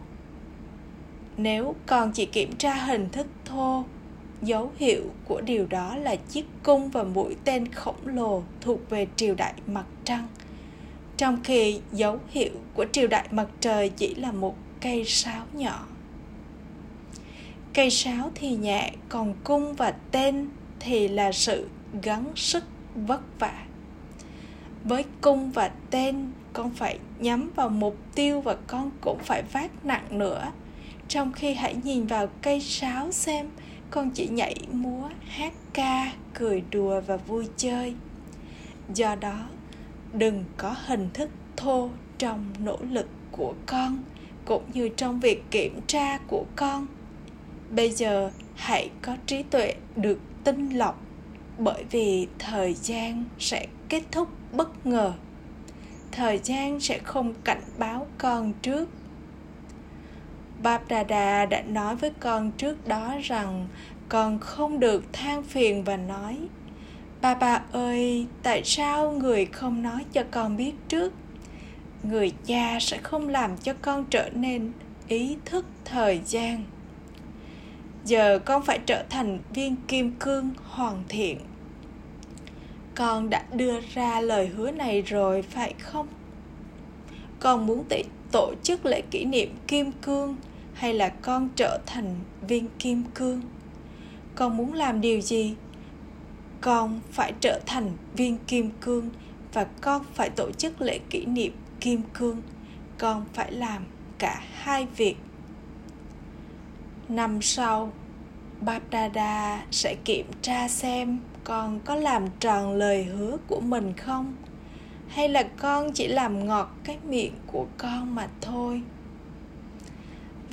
Nếu 1.38 1.76
con 1.86 2.12
chỉ 2.12 2.26
kiểm 2.26 2.56
tra 2.56 2.74
hình 2.74 3.10
thức 3.10 3.28
thô, 3.46 3.84
dấu 4.42 4.72
hiệu 4.78 5.04
của 5.26 5.42
điều 5.42 5.68
đó 5.68 5.98
là 5.98 6.16
chiếc 6.16 6.46
cung 6.64 6.90
và 6.90 7.04
mũi 7.04 7.36
tên 7.44 7.72
khổng 7.72 8.08
lồ 8.08 8.44
thuộc 8.62 8.90
về 8.90 9.08
triều 9.16 9.36
đại 9.36 9.54
mặt 9.68 9.86
trăng. 10.04 10.28
Trong 11.18 11.44
khi 11.44 11.80
dấu 11.92 12.20
hiệu 12.30 12.52
của 12.74 12.86
triều 12.92 13.08
đại 13.08 13.28
mặt 13.32 13.48
trời 13.60 13.90
chỉ 13.90 14.16
là 14.16 14.32
một 14.32 14.56
cây 14.82 15.06
sáo 15.06 15.46
nhỏ. 15.54 15.88
Cây 17.74 17.90
sáo 17.90 18.32
thì 18.36 18.56
nhẹ 18.56 18.94
còn 19.10 19.34
cung 19.44 19.74
và 19.74 19.94
tên 20.12 20.50
thì 20.80 21.08
là 21.08 21.32
sự 21.32 21.68
gắng 22.02 22.26
sức 22.36 22.64
vất 22.96 23.22
vả. 23.40 23.66
Với 24.84 25.06
cung 25.22 25.52
và 25.52 25.72
tên 25.90 26.32
con 26.54 26.70
phải 26.70 27.00
nhắm 27.20 27.52
vào 27.56 27.70
mục 27.70 27.98
tiêu 28.16 28.42
và 28.42 28.56
con 28.68 28.92
cũng 29.02 29.20
phải 29.24 29.44
vác 29.44 29.86
nặng 29.86 30.06
nữa 30.10 30.52
trong 31.14 31.32
khi 31.32 31.54
hãy 31.54 31.76
nhìn 31.84 32.06
vào 32.06 32.28
cây 32.42 32.60
sáo 32.60 33.12
xem, 33.12 33.50
con 33.92 34.10
chỉ 34.10 34.28
nhảy 34.28 34.56
múa, 34.72 35.10
hát 35.28 35.54
ca, 35.74 36.14
cười 36.34 36.64
đùa 36.72 37.02
và 37.02 37.18
vui 37.18 37.48
chơi. 37.58 37.94
Do 38.94 39.16
đó, 39.16 39.48
đừng 40.14 40.44
có 40.58 40.76
hình 40.86 41.10
thức 41.14 41.30
thô 41.58 41.90
trong 42.18 42.46
nỗ 42.60 42.78
lực 42.90 43.08
của 43.32 43.54
con, 43.66 44.04
cũng 44.46 44.64
như 44.74 44.90
trong 44.90 45.20
việc 45.20 45.44
kiểm 45.52 45.80
tra 45.88 46.18
của 46.18 46.46
con. 46.56 46.88
Bây 47.70 47.92
giờ, 47.92 48.32
hãy 48.56 48.90
có 49.02 49.18
trí 49.26 49.44
tuệ 49.44 49.76
được 49.96 50.20
tinh 50.44 50.70
lọc, 50.70 51.02
bởi 51.58 51.84
vì 51.92 52.28
thời 52.40 52.74
gian 52.74 53.24
sẽ 53.40 53.68
kết 53.90 54.04
thúc 54.12 54.28
bất 54.52 54.86
ngờ. 54.86 55.14
Thời 56.12 56.40
gian 56.44 56.80
sẽ 56.80 57.00
không 57.00 57.34
cảnh 57.44 57.62
báo 57.78 58.08
con 58.18 58.54
trước. 58.62 58.90
Bap 60.64 60.84
Dada 60.90 61.46
đã 61.46 61.62
nói 61.62 61.96
với 61.96 62.12
con 62.20 62.52
trước 62.52 62.88
đó 62.88 63.16
rằng 63.24 63.68
con 64.10 64.40
không 64.40 64.80
được 64.80 65.14
than 65.14 65.44
phiền 65.44 65.84
và 65.84 65.98
nói 65.98 66.38
bà 67.22 67.36
Bà 67.36 67.62
ơi, 67.72 68.28
tại 68.44 68.62
sao 68.64 69.12
người 69.12 69.46
không 69.46 69.82
nói 69.82 70.06
cho 70.14 70.24
con 70.32 70.58
biết 70.58 70.74
trước? 70.88 71.14
Người 72.04 72.32
cha 72.46 72.78
sẽ 72.80 72.98
không 72.98 73.30
làm 73.30 73.58
cho 73.58 73.74
con 73.82 74.06
trở 74.10 74.30
nên 74.34 74.72
ý 75.08 75.38
thức 75.46 75.66
thời 75.86 76.22
gian. 76.26 76.64
Giờ 78.06 78.40
con 78.46 78.64
phải 78.66 78.80
trở 78.86 79.04
thành 79.10 79.40
viên 79.54 79.76
kim 79.88 80.12
cương 80.20 80.50
hoàn 80.64 81.04
thiện. 81.10 81.40
Con 82.96 83.30
đã 83.30 83.44
đưa 83.54 83.80
ra 83.94 84.22
lời 84.22 84.48
hứa 84.48 84.72
này 84.72 85.02
rồi 85.02 85.42
phải 85.42 85.74
không? 85.80 86.08
Con 87.40 87.66
muốn 87.66 87.84
tổ 88.32 88.54
chức 88.64 88.86
lễ 88.86 89.02
kỷ 89.12 89.26
niệm 89.26 89.56
kim 89.68 89.92
cương 89.92 90.36
hay 90.74 90.94
là 90.94 91.10
con 91.10 91.50
trở 91.56 91.80
thành 91.86 92.16
viên 92.48 92.68
kim 92.80 93.04
cương? 93.16 93.42
Con 94.36 94.58
muốn 94.58 94.74
làm 94.74 95.02
điều 95.02 95.22
gì? 95.22 95.56
con 96.64 97.00
phải 97.12 97.34
trở 97.40 97.60
thành 97.66 97.92
viên 98.14 98.38
kim 98.48 98.72
cương 98.82 99.10
và 99.54 99.64
con 99.82 100.02
phải 100.14 100.30
tổ 100.30 100.52
chức 100.52 100.82
lễ 100.82 101.00
kỷ 101.10 101.26
niệm 101.26 101.54
kim 101.80 102.02
cương 102.14 102.42
con 102.98 103.26
phải 103.34 103.52
làm 103.52 103.86
cả 104.18 104.42
hai 104.54 104.88
việc 104.98 105.16
năm 107.10 107.42
sau 107.42 107.92
Bapdada 108.62 109.66
sẽ 109.72 109.96
kiểm 110.06 110.26
tra 110.42 110.68
xem 110.68 111.20
con 111.44 111.80
có 111.86 111.96
làm 111.96 112.28
tròn 112.40 112.74
lời 112.74 113.04
hứa 113.04 113.38
của 113.48 113.60
mình 113.60 113.94
không 113.98 114.36
hay 115.08 115.30
là 115.30 115.44
con 115.44 115.92
chỉ 115.94 116.08
làm 116.08 116.48
ngọt 116.48 116.70
cái 116.84 116.98
miệng 117.10 117.34
của 117.48 117.66
con 117.78 118.16
mà 118.16 118.28
thôi 118.42 118.82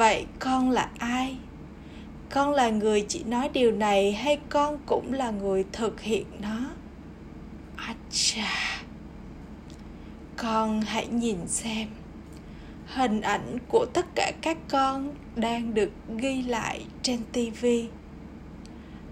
vậy 0.00 0.26
con 0.38 0.70
là 0.70 0.90
ai 0.98 1.36
con 2.30 2.50
là 2.52 2.70
người 2.70 3.04
chỉ 3.08 3.24
nói 3.24 3.50
điều 3.52 3.72
này 3.72 4.12
hay 4.12 4.38
con 4.48 4.78
cũng 4.86 5.12
là 5.12 5.30
người 5.30 5.64
thực 5.72 6.00
hiện 6.00 6.26
nó 6.40 6.58
Acha. 7.76 8.82
Con 10.36 10.80
hãy 10.80 11.06
nhìn 11.06 11.46
xem 11.46 11.88
Hình 12.86 13.20
ảnh 13.20 13.58
của 13.68 13.86
tất 13.94 14.06
cả 14.14 14.32
các 14.42 14.58
con 14.68 15.14
đang 15.36 15.74
được 15.74 15.90
ghi 16.16 16.42
lại 16.42 16.86
trên 17.02 17.20
tivi. 17.32 17.88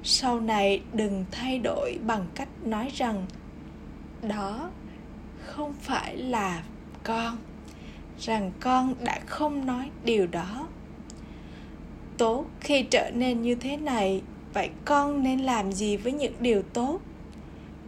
Sau 0.03 0.40
này 0.40 0.83
đừng 0.92 1.24
thay 1.31 1.59
đổi 1.59 1.98
bằng 2.07 2.27
cách 2.35 2.48
nói 2.64 2.90
rằng 2.94 3.27
đó 4.22 4.70
không 5.46 5.74
phải 5.81 6.16
là 6.16 6.62
con, 7.03 7.37
rằng 8.20 8.53
con 8.61 8.94
đã 9.05 9.20
không 9.27 9.66
nói 9.66 9.90
điều 10.05 10.27
đó 10.27 10.66
tốt 12.18 12.44
khi 12.61 12.83
trở 12.83 13.11
nên 13.14 13.42
như 13.42 13.54
thế 13.54 13.76
này, 13.76 14.22
vậy 14.54 14.70
con 14.85 15.22
nên 15.22 15.40
làm 15.40 15.72
gì 15.72 15.96
với 15.96 16.12
những 16.12 16.35
điều 16.40 16.62
tốt? 16.62 17.00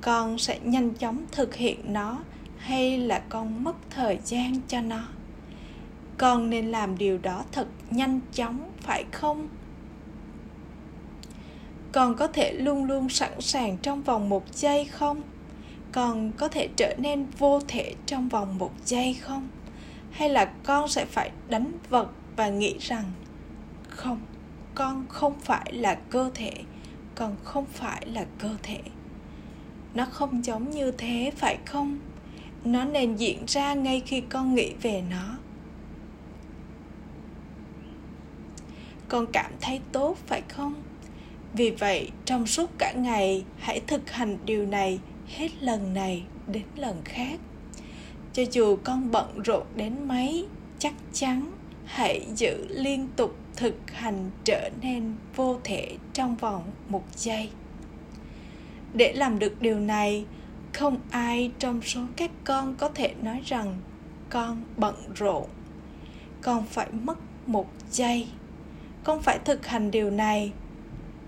Con 0.01 0.39
sẽ 0.39 0.59
nhanh 0.65 0.95
chóng 0.95 1.25
thực 1.33 1.55
hiện 1.55 1.93
nó 1.93 2.19
hay 2.59 2.99
là 2.99 3.19
con 3.29 3.65
mất 3.65 3.77
thời 3.91 4.19
gian 4.25 4.55
cho 4.69 4.81
nó? 4.81 5.09
Con 6.19 6.51
nên 6.51 6.67
làm 6.67 6.99
điều 6.99 7.19
đó 7.19 7.45
thật 7.53 7.67
nhanh 7.91 8.21
chóng, 8.33 8.71
phải 8.81 9.05
không? 9.13 9.49
Con 11.93 12.17
có 12.17 12.27
thể 12.27 12.53
luôn 12.53 12.85
luôn 12.85 13.09
sẵn 13.09 13.41
sàng 13.41 13.77
trong 13.83 14.03
vòng 14.03 14.29
một 14.29 14.55
giây 14.55 14.85
không? 14.85 15.23
Con 15.93 16.33
có 16.33 16.49
thể 16.49 16.69
trở 16.77 16.95
nên 16.99 17.27
vô 17.39 17.61
thể 17.69 17.95
trong 18.07 18.29
vòng 18.29 18.59
một 18.59 18.73
giây 18.85 19.15
không? 19.21 19.49
Hay 20.11 20.29
là 20.29 20.45
con 20.45 20.89
sẽ 20.89 21.05
phải 21.05 21.31
đánh 21.49 21.73
vật 21.89 22.09
và 22.37 22.49
nghĩ 22.49 22.75
rằng 22.81 23.05
không? 24.01 24.21
Con 24.75 25.07
không 25.09 25.41
phải 25.41 25.73
là 25.73 25.95
cơ 25.95 26.31
thể, 26.35 26.53
con 27.15 27.37
không 27.45 27.65
phải 27.73 28.07
là 28.07 28.27
cơ 28.39 28.57
thể. 28.63 28.81
Nó 29.95 30.05
không 30.05 30.45
giống 30.45 30.71
như 30.71 30.91
thế, 30.91 31.33
phải 31.37 31.59
không? 31.67 31.99
Nó 32.65 32.85
nên 32.85 33.17
diễn 33.17 33.45
ra 33.47 33.75
ngay 33.75 34.03
khi 34.07 34.21
con 34.21 34.55
nghĩ 34.55 34.73
về 34.83 35.03
nó. 35.11 35.39
Con 39.09 39.27
cảm 39.33 39.53
thấy 39.61 39.81
tốt, 39.93 40.17
phải 40.27 40.43
không? 40.49 40.75
Vì 41.55 41.71
vậy, 41.71 42.11
trong 42.25 42.47
suốt 42.47 42.71
cả 42.79 42.93
ngày, 42.93 43.45
hãy 43.59 43.81
thực 43.87 44.11
hành 44.11 44.39
điều 44.45 44.67
này 44.67 45.01
hết 45.27 45.63
lần 45.63 45.95
này 45.95 46.23
đến 46.47 46.65
lần 46.77 47.03
khác. 47.05 47.41
Cho 48.33 48.43
dù 48.53 48.77
con 48.85 49.11
bận 49.11 49.43
rộn 49.45 49.67
đến 49.77 50.09
mấy, 50.09 50.47
chắc 50.79 50.95
chắn 51.13 51.53
hãy 51.85 52.27
giữ 52.37 52.67
liên 52.69 53.09
tục 53.17 53.40
thực 53.61 53.91
hành 53.93 54.31
trở 54.45 54.71
nên 54.83 55.15
vô 55.37 55.59
thể 55.65 55.97
trong 56.13 56.37
vòng 56.37 56.63
một 56.89 57.05
giây. 57.17 57.51
Để 58.95 59.13
làm 59.13 59.39
được 59.39 59.63
điều 59.63 59.81
này, 59.81 60.25
không 60.73 61.01
ai 61.11 61.51
trong 61.59 61.83
số 61.83 62.01
các 62.17 62.31
con 62.45 62.75
có 62.79 62.89
thể 62.89 63.15
nói 63.23 63.43
rằng 63.47 63.79
con 64.31 64.63
bận 64.77 64.95
rộn. 65.15 65.45
Con 66.43 66.65
phải 66.67 66.87
mất 66.93 67.19
một 67.47 67.67
giây. 67.91 68.29
Con 69.05 69.23
phải 69.23 69.39
thực 69.45 69.67
hành 69.67 69.91
điều 69.91 70.11
này. 70.11 70.53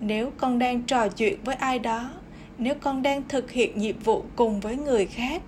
Nếu 0.00 0.32
con 0.36 0.58
đang 0.58 0.82
trò 0.82 1.08
chuyện 1.08 1.38
với 1.44 1.54
ai 1.54 1.78
đó, 1.78 2.10
nếu 2.58 2.74
con 2.80 3.02
đang 3.02 3.22
thực 3.28 3.50
hiện 3.50 3.78
nhiệm 3.78 3.98
vụ 3.98 4.24
cùng 4.36 4.60
với 4.60 4.76
người 4.76 5.06
khác, 5.06 5.42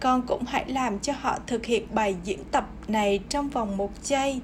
con 0.00 0.22
cũng 0.26 0.44
hãy 0.46 0.64
làm 0.68 0.98
cho 0.98 1.12
họ 1.12 1.38
thực 1.46 1.66
hiện 1.66 1.86
bài 1.94 2.16
diễn 2.24 2.44
tập 2.50 2.68
này 2.88 3.20
trong 3.28 3.48
vòng 3.48 3.76
một 3.76 3.90
giây 4.02 4.40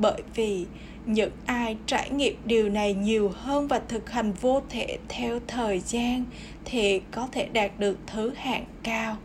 bởi 0.00 0.22
vì 0.34 0.66
những 1.06 1.32
ai 1.46 1.76
trải 1.86 2.10
nghiệm 2.10 2.36
điều 2.44 2.68
này 2.68 2.94
nhiều 2.94 3.32
hơn 3.34 3.68
và 3.68 3.80
thực 3.88 4.10
hành 4.10 4.32
vô 4.32 4.62
thể 4.68 4.98
theo 5.08 5.40
thời 5.46 5.80
gian 5.80 6.24
thì 6.64 7.00
có 7.10 7.28
thể 7.32 7.48
đạt 7.52 7.78
được 7.78 7.98
thứ 8.06 8.32
hạng 8.36 8.64
cao. 8.82 9.16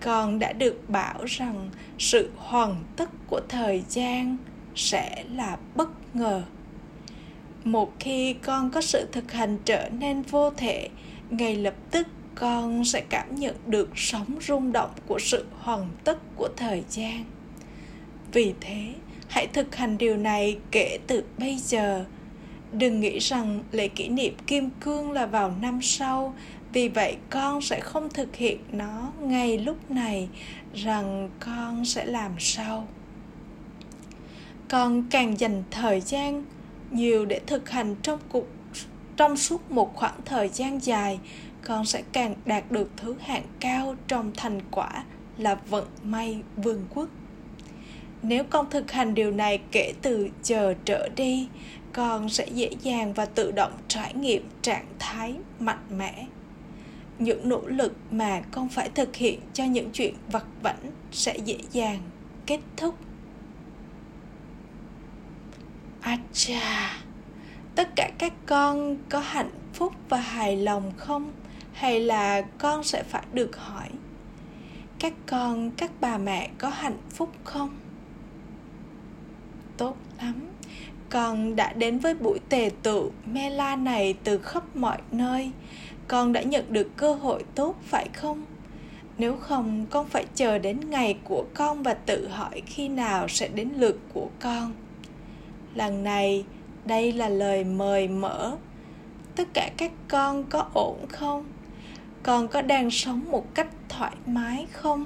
Còn 0.00 0.38
đã 0.38 0.52
được 0.52 0.90
bảo 0.90 1.24
rằng 1.24 1.70
sự 1.98 2.30
hoàn 2.36 2.84
tất 2.96 3.10
của 3.26 3.40
thời 3.48 3.82
gian 3.88 4.36
sẽ 4.74 5.24
là 5.34 5.56
bất 5.74 6.16
ngờ. 6.16 6.42
Một 7.64 7.92
khi 8.00 8.32
con 8.32 8.70
có 8.70 8.80
sự 8.80 9.08
thực 9.12 9.32
hành 9.32 9.58
trở 9.64 9.88
nên 9.88 10.22
vô 10.22 10.50
thể, 10.50 10.88
ngay 11.30 11.56
lập 11.56 11.74
tức 11.90 12.06
con 12.34 12.84
sẽ 12.84 13.00
cảm 13.08 13.34
nhận 13.34 13.54
được 13.66 13.90
sóng 13.96 14.38
rung 14.40 14.72
động 14.72 14.90
của 15.06 15.18
sự 15.18 15.46
hoàn 15.58 15.88
tất 16.04 16.18
của 16.36 16.48
thời 16.56 16.84
gian. 16.88 17.24
Vì 18.32 18.54
thế 18.60 18.94
hãy 19.28 19.46
thực 19.46 19.76
hành 19.76 19.98
điều 19.98 20.16
này 20.16 20.58
kể 20.70 20.98
từ 21.06 21.24
bây 21.38 21.56
giờ. 21.56 22.04
Đừng 22.72 23.00
nghĩ 23.00 23.18
rằng 23.18 23.62
lễ 23.72 23.88
kỷ 23.88 24.08
niệm 24.08 24.34
kim 24.46 24.70
cương 24.80 25.12
là 25.12 25.26
vào 25.26 25.54
năm 25.60 25.82
sau. 25.82 26.34
Vì 26.72 26.88
vậy, 26.88 27.16
con 27.30 27.62
sẽ 27.62 27.80
không 27.80 28.08
thực 28.08 28.36
hiện 28.36 28.58
nó 28.72 29.12
ngay 29.20 29.58
lúc 29.58 29.90
này, 29.90 30.28
rằng 30.74 31.30
con 31.40 31.84
sẽ 31.84 32.04
làm 32.04 32.32
sau 32.38 32.86
con 34.68 35.04
càng 35.10 35.40
dành 35.40 35.62
thời 35.70 36.00
gian 36.00 36.44
nhiều 36.90 37.24
để 37.24 37.40
thực 37.46 37.70
hành 37.70 37.94
trong 38.02 38.20
cuộc, 38.28 38.46
trong 39.16 39.36
suốt 39.36 39.70
một 39.70 39.96
khoảng 39.96 40.20
thời 40.24 40.48
gian 40.48 40.84
dài, 40.84 41.18
con 41.64 41.84
sẽ 41.84 42.02
càng 42.12 42.34
đạt 42.46 42.70
được 42.70 42.90
thứ 42.96 43.14
hạng 43.20 43.44
cao 43.60 43.94
trong 44.08 44.32
thành 44.36 44.60
quả 44.70 45.04
là 45.38 45.54
vận 45.54 45.86
may 46.02 46.42
vương 46.56 46.84
quốc 46.94 47.08
nếu 48.22 48.44
con 48.44 48.70
thực 48.70 48.92
hành 48.92 49.14
điều 49.14 49.30
này 49.30 49.60
kể 49.72 49.92
từ 50.02 50.28
giờ 50.42 50.74
trở 50.84 51.08
đi 51.16 51.48
con 51.92 52.28
sẽ 52.28 52.46
dễ 52.46 52.70
dàng 52.82 53.12
và 53.12 53.26
tự 53.26 53.50
động 53.50 53.72
trải 53.88 54.14
nghiệm 54.14 54.48
trạng 54.62 54.86
thái 54.98 55.34
mạnh 55.60 55.84
mẽ 55.96 56.26
những 57.18 57.48
nỗ 57.48 57.60
lực 57.66 57.92
mà 58.10 58.40
con 58.50 58.68
phải 58.68 58.88
thực 58.88 59.16
hiện 59.16 59.40
cho 59.52 59.64
những 59.64 59.90
chuyện 59.92 60.14
vặt 60.32 60.44
vãnh 60.62 60.90
sẽ 61.12 61.36
dễ 61.44 61.58
dàng 61.72 62.00
kết 62.46 62.60
thúc 62.76 62.94
Acha, 66.00 67.02
tất 67.74 67.88
cả 67.96 68.10
các 68.18 68.32
con 68.46 68.96
có 69.08 69.18
hạnh 69.18 69.50
phúc 69.72 69.92
và 70.08 70.16
hài 70.20 70.56
lòng 70.56 70.92
không? 70.96 71.32
Hay 71.72 72.00
là 72.00 72.42
con 72.58 72.84
sẽ 72.84 73.02
phải 73.02 73.22
được 73.32 73.56
hỏi 73.56 73.88
Các 74.98 75.12
con, 75.26 75.70
các 75.70 75.90
bà 76.00 76.18
mẹ 76.18 76.50
có 76.58 76.68
hạnh 76.68 76.98
phúc 77.10 77.32
không? 77.44 77.77
Tốt 79.78 79.96
lắm. 80.22 80.34
Con 81.10 81.56
đã 81.56 81.72
đến 81.72 81.98
với 81.98 82.14
buổi 82.14 82.38
tề 82.48 82.70
tự 82.82 83.10
Mela 83.26 83.76
này 83.76 84.14
từ 84.24 84.38
khắp 84.38 84.76
mọi 84.76 84.98
nơi. 85.12 85.50
Con 86.08 86.32
đã 86.32 86.42
nhận 86.42 86.64
được 86.72 86.96
cơ 86.96 87.14
hội 87.14 87.44
tốt, 87.54 87.74
phải 87.84 88.08
không? 88.12 88.42
Nếu 89.18 89.36
không, 89.36 89.86
con 89.90 90.08
phải 90.08 90.24
chờ 90.34 90.58
đến 90.58 90.80
ngày 90.90 91.18
của 91.24 91.44
con 91.54 91.82
và 91.82 91.94
tự 91.94 92.28
hỏi 92.28 92.62
khi 92.66 92.88
nào 92.88 93.28
sẽ 93.28 93.48
đến 93.48 93.70
lượt 93.76 93.98
của 94.14 94.28
con. 94.40 94.72
Lần 95.74 96.04
này, 96.04 96.44
đây 96.84 97.12
là 97.12 97.28
lời 97.28 97.64
mời 97.64 98.08
mở. 98.08 98.56
Tất 99.36 99.48
cả 99.54 99.70
các 99.76 99.92
con 100.08 100.44
có 100.44 100.68
ổn 100.74 101.06
không? 101.08 101.44
Con 102.22 102.48
có 102.48 102.62
đang 102.62 102.90
sống 102.90 103.30
một 103.30 103.54
cách 103.54 103.68
thoải 103.88 104.16
mái 104.26 104.66
không? 104.72 105.04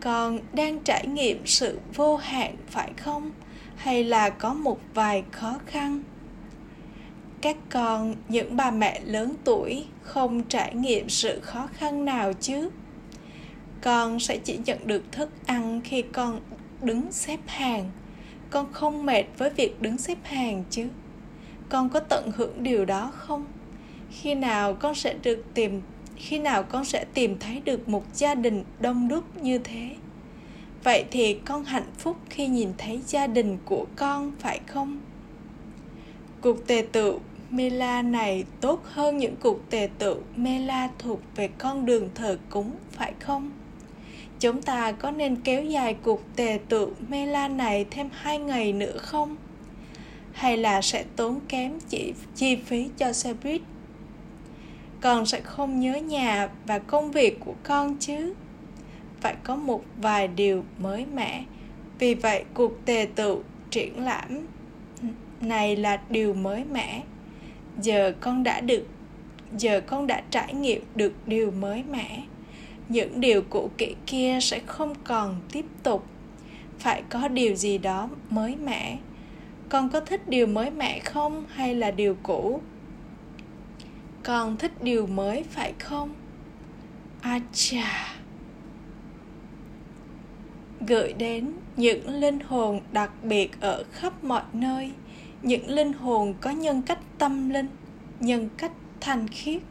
Con 0.00 0.38
đang 0.52 0.78
trải 0.78 1.06
nghiệm 1.06 1.46
sự 1.46 1.80
vô 1.94 2.16
hạn, 2.16 2.56
phải 2.70 2.92
không? 2.96 3.30
Hay 3.76 4.04
là 4.04 4.30
có 4.30 4.54
một 4.54 4.80
vài 4.94 5.24
khó 5.32 5.58
khăn? 5.66 6.02
Các 7.40 7.56
con, 7.70 8.14
những 8.28 8.56
bà 8.56 8.70
mẹ 8.70 9.00
lớn 9.04 9.34
tuổi, 9.44 9.86
không 10.02 10.42
trải 10.42 10.74
nghiệm 10.74 11.08
sự 11.08 11.40
khó 11.40 11.68
khăn 11.72 12.04
nào 12.04 12.32
chứ? 12.32 12.70
Con 13.80 14.20
sẽ 14.20 14.38
chỉ 14.44 14.58
nhận 14.64 14.78
được 14.86 15.12
thức 15.12 15.30
ăn 15.46 15.80
khi 15.84 16.02
con 16.02 16.40
đứng 16.82 17.12
xếp 17.12 17.40
hàng. 17.46 17.90
Con 18.50 18.72
không 18.72 19.06
mệt 19.06 19.24
với 19.38 19.50
việc 19.50 19.82
đứng 19.82 19.98
xếp 19.98 20.18
hàng 20.22 20.64
chứ? 20.70 20.88
Con 21.68 21.88
có 21.88 22.00
tận 22.00 22.30
hưởng 22.36 22.62
điều 22.62 22.84
đó 22.84 23.12
không? 23.14 23.44
Khi 24.10 24.34
nào 24.34 24.74
con 24.74 24.94
sẽ 24.94 25.14
được 25.22 25.44
tìm, 25.54 25.82
khi 26.16 26.38
nào 26.38 26.62
con 26.62 26.84
sẽ 26.84 27.04
tìm 27.14 27.38
thấy 27.38 27.60
được 27.64 27.88
một 27.88 28.04
gia 28.14 28.34
đình 28.34 28.64
đông 28.80 29.08
đúc 29.08 29.42
như 29.42 29.58
thế? 29.58 29.90
Vậy 30.84 31.04
thì 31.10 31.34
con 31.44 31.64
hạnh 31.64 31.92
phúc 31.98 32.16
khi 32.30 32.46
nhìn 32.46 32.72
thấy 32.78 33.00
gia 33.06 33.26
đình 33.26 33.58
của 33.64 33.86
con, 33.96 34.32
phải 34.38 34.60
không 34.66 35.00
cuộc 36.42 36.66
tề 36.66 36.84
tự 36.92 37.18
Mela 37.50 38.02
này 38.02 38.44
tốt 38.60 38.80
hơn 38.84 39.18
những 39.18 39.34
cuộc 39.40 39.70
tề 39.70 39.88
tự 39.98 40.16
Mela 40.36 40.88
thuộc 40.98 41.20
về 41.36 41.48
con 41.48 41.86
đường 41.86 42.08
thờ 42.14 42.38
cúng, 42.50 42.70
phải 42.92 43.12
không? 43.20 43.50
Chúng 44.40 44.62
ta 44.62 44.92
có 44.92 45.10
nên 45.10 45.36
kéo 45.36 45.64
dài 45.64 45.96
cuộc 46.02 46.22
tề 46.36 46.58
tự 46.68 46.88
Mela 47.08 47.48
này 47.48 47.86
thêm 47.90 48.08
hai 48.12 48.38
ngày 48.38 48.72
nữa 48.72 48.98
không? 48.98 49.36
Hay 50.32 50.56
là 50.56 50.82
sẽ 50.82 51.04
tốn 51.16 51.40
kém 51.48 51.72
chỉ 51.88 52.12
chi 52.36 52.56
phí 52.56 52.88
cho 52.96 53.12
xe 53.12 53.34
buýt? 53.44 53.60
Con 55.00 55.26
sẽ 55.26 55.40
không 55.40 55.80
nhớ 55.80 55.94
nhà 55.94 56.48
và 56.66 56.78
công 56.78 57.10
việc 57.10 57.40
của 57.40 57.54
con 57.62 57.96
chứ? 57.96 58.34
Phải 59.22 59.36
có 59.44 59.56
một 59.56 59.84
vài 59.96 60.28
điều 60.28 60.64
mới 60.78 61.06
mẻ. 61.14 61.44
Vì 61.98 62.14
vậy, 62.14 62.44
cuộc 62.54 62.84
tề 62.84 63.08
tự 63.14 63.42
triển 63.70 64.04
lãm 64.04 64.46
này 65.40 65.76
là 65.76 66.00
điều 66.10 66.34
mới 66.34 66.64
mẻ. 66.64 67.02
Giờ 67.80 68.12
con 68.20 68.42
đã 68.42 68.60
được, 68.60 68.86
giờ 69.58 69.80
con 69.80 70.06
đã 70.06 70.22
trải 70.30 70.54
nghiệm 70.54 70.82
được 70.94 71.12
điều 71.26 71.50
mới 71.50 71.82
mẻ. 71.90 72.22
Những 72.88 73.20
điều 73.20 73.42
cũ 73.42 73.70
kỹ 73.78 73.94
kia 74.06 74.38
sẽ 74.42 74.60
không 74.66 74.94
còn 75.04 75.40
tiếp 75.52 75.64
tục. 75.82 76.06
Phải 76.78 77.02
có 77.10 77.28
điều 77.28 77.54
gì 77.54 77.78
đó 77.78 78.08
mới 78.30 78.56
mẻ. 78.56 78.98
Con 79.68 79.88
có 79.90 80.00
thích 80.00 80.28
điều 80.28 80.46
mới 80.46 80.70
mẻ 80.70 80.98
không 80.98 81.44
hay 81.48 81.74
là 81.74 81.90
điều 81.90 82.16
cũ? 82.22 82.60
Con 84.22 84.56
thích 84.56 84.82
điều 84.82 85.06
mới 85.06 85.42
phải 85.50 85.72
không? 85.78 86.14
A 87.20 87.40
chà 87.52 88.11
gửi 90.86 91.12
đến 91.12 91.52
những 91.76 92.08
linh 92.08 92.40
hồn 92.40 92.80
đặc 92.92 93.24
biệt 93.24 93.50
ở 93.60 93.84
khắp 93.92 94.24
mọi 94.24 94.42
nơi. 94.52 94.90
Những 95.42 95.70
linh 95.70 95.92
hồn 95.92 96.34
có 96.40 96.50
nhân 96.50 96.82
cách 96.82 96.98
tâm 97.18 97.50
linh, 97.50 97.68
nhân 98.20 98.48
cách 98.56 98.72
thanh 99.00 99.28
khiết. 99.28 99.62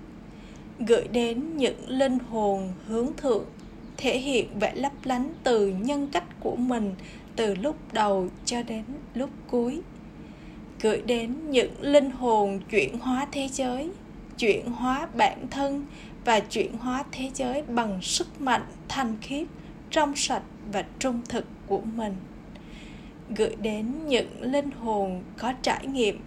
Gửi 0.80 1.08
đến 1.08 1.58
những 1.58 1.90
linh 1.90 2.20
hồn 2.20 2.74
hướng 2.88 3.08
thượng, 3.18 3.46
thể 3.98 4.18
hiện 4.18 4.60
vẻ 4.60 4.74
lấp 4.76 4.92
lánh 5.04 5.34
từ 5.44 5.68
nhân 5.68 6.08
cách 6.12 6.40
của 6.40 6.56
mình 6.56 6.96
từ 7.36 7.56
lúc 7.56 7.76
đầu 7.94 8.28
cho 8.46 8.64
đến 8.64 8.84
lúc 9.14 9.30
cuối. 9.48 9.82
Gửi 10.82 11.02
đến 11.06 11.52
những 11.52 11.82
linh 11.82 12.12
hồn 12.12 12.60
chuyển 12.70 13.00
hóa 13.00 13.28
thế 13.32 13.48
giới, 13.48 13.90
chuyển 14.38 14.66
hóa 14.66 15.08
bản 15.16 15.48
thân 15.52 15.86
và 16.26 16.40
chuyển 16.40 16.78
hóa 16.78 17.04
thế 17.12 17.30
giới 17.34 17.62
bằng 17.62 18.02
sức 18.02 18.42
mạnh 18.42 18.64
thanh 18.88 19.18
khiết 19.22 19.48
trong 19.92 20.16
sạch 20.16 20.44
và 20.72 20.86
trung 21.00 21.22
thực 21.30 21.46
của 21.68 21.82
mình 21.82 22.16
gửi 23.36 23.56
đến 23.62 24.08
những 24.08 24.42
linh 24.42 24.72
hồn 24.72 25.24
có 25.38 25.54
trải 25.62 25.88
nghiệm 25.88 26.20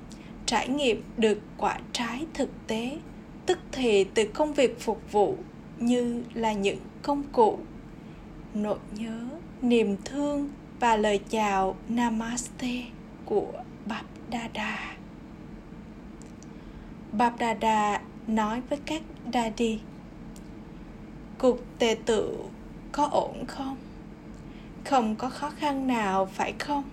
trải 0.46 0.68
nghiệm 0.68 1.02
được 1.16 1.38
quả 1.58 1.78
trái 1.92 2.26
thực 2.34 2.50
tế, 2.66 2.98
tức 3.46 3.58
thì 3.72 4.04
từ 4.04 4.24
công 4.34 4.54
việc 4.54 4.80
phục 4.80 5.12
vụ 5.12 5.36
như 5.78 6.22
là 6.34 6.52
những 6.52 6.78
công 7.02 7.22
cụ 7.32 7.58
nỗi 8.54 8.78
nhớ 8.92 9.20
niềm 9.62 9.96
thương 10.04 10.50
và 10.80 10.96
lời 10.96 11.20
chào 11.30 11.76
namaste 11.88 12.82
của 13.24 13.52
bab 13.86 14.04
Dada. 14.32 14.96
bab 17.12 17.32
Dada 17.40 18.00
nói 18.26 18.62
với 18.68 18.78
các 18.86 19.02
daddy 19.34 19.78
Cuộc 21.38 21.58
tề 21.78 21.96
tự 22.06 22.36
có 22.96 23.08
ổn 23.12 23.44
không? 23.46 23.76
Không 24.84 25.16
có 25.16 25.28
khó 25.28 25.50
khăn 25.50 25.86
nào, 25.86 26.26
phải 26.26 26.52
không? 26.58 26.84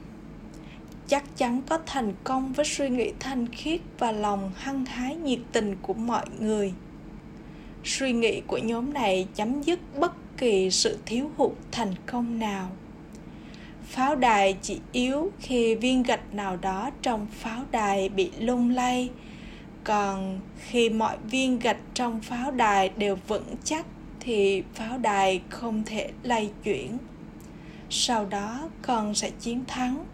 chắc 1.08 1.24
chắn 1.38 1.62
có 1.70 1.80
thành 1.86 2.14
công 2.24 2.54
với 2.54 2.66
suy 2.66 2.90
nghĩ 2.90 3.12
thanh 3.20 3.48
khiết 3.48 3.82
và 4.00 4.12
lòng 4.12 4.52
hăng 4.56 4.86
hái 4.86 5.16
nhiệt 5.16 5.40
tình 5.52 5.76
của 5.82 5.94
mọi 5.94 6.26
người 6.40 6.74
suy 7.84 8.12
nghĩ 8.12 8.42
của 8.48 8.58
nhóm 8.58 8.94
này 8.94 9.28
chấm 9.36 9.62
dứt 9.62 9.80
bất 10.00 10.38
kỳ 10.38 10.72
sự 10.72 10.98
thiếu 11.06 11.32
hụt 11.38 11.52
thành 11.72 11.94
công 12.06 12.40
nào 12.40 12.70
pháo 13.84 14.16
đài 14.16 14.58
chỉ 14.62 14.80
yếu 14.92 15.32
khi 15.40 15.76
viên 15.76 16.04
gạch 16.04 16.34
nào 16.34 16.58
đó 16.58 16.90
trong 17.02 17.28
pháo 17.32 17.64
đài 17.72 18.10
bị 18.10 18.32
lung 18.40 18.70
lay, 18.70 19.10
còn 19.84 20.40
khi 20.60 20.90
mọi 20.90 21.18
viên 21.32 21.60
gạch 21.60 21.80
trong 21.94 22.22
pháo 22.22 22.52
đài 22.52 22.90
đều 22.90 23.18
vững 23.28 23.56
chắc 23.64 23.86
thì 24.24 24.64
pháo 24.74 24.98
đài 24.98 25.42
không 25.50 25.84
thể 25.86 26.10
lay 26.24 26.52
chuyển. 26.64 26.98
Sau 27.90 28.26
đó, 28.26 28.70
con 28.82 29.16
sẽ 29.16 29.32
chiến 29.40 29.64
thắng. 29.68 30.06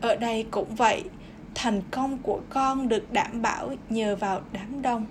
Ở 0.00 0.16
đây 0.16 0.46
cũng 0.50 0.74
vậy, 0.74 1.02
thành 1.54 1.82
công 1.90 2.18
của 2.18 2.40
con 2.50 2.88
được 2.88 3.12
đảm 3.12 3.42
bảo 3.42 3.74
nhờ 3.88 4.16
vào 4.16 4.40
đám 4.52 4.82
đông. 4.82 5.06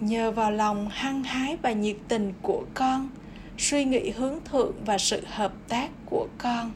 Nhờ 0.00 0.30
vào 0.30 0.50
lòng 0.50 0.88
hăng 0.90 1.22
hái 1.22 1.56
và 1.62 1.72
nhiệt 1.72 1.96
tình 2.08 2.32
của 2.42 2.64
con, 2.74 3.08
suy 3.58 3.84
nghĩ 3.84 4.10
hướng 4.10 4.38
thượng 4.44 4.72
và 4.84 4.98
sự 4.98 5.22
hợp 5.26 5.52
tác 5.68 5.90
của 6.06 6.28
con. 6.38 6.70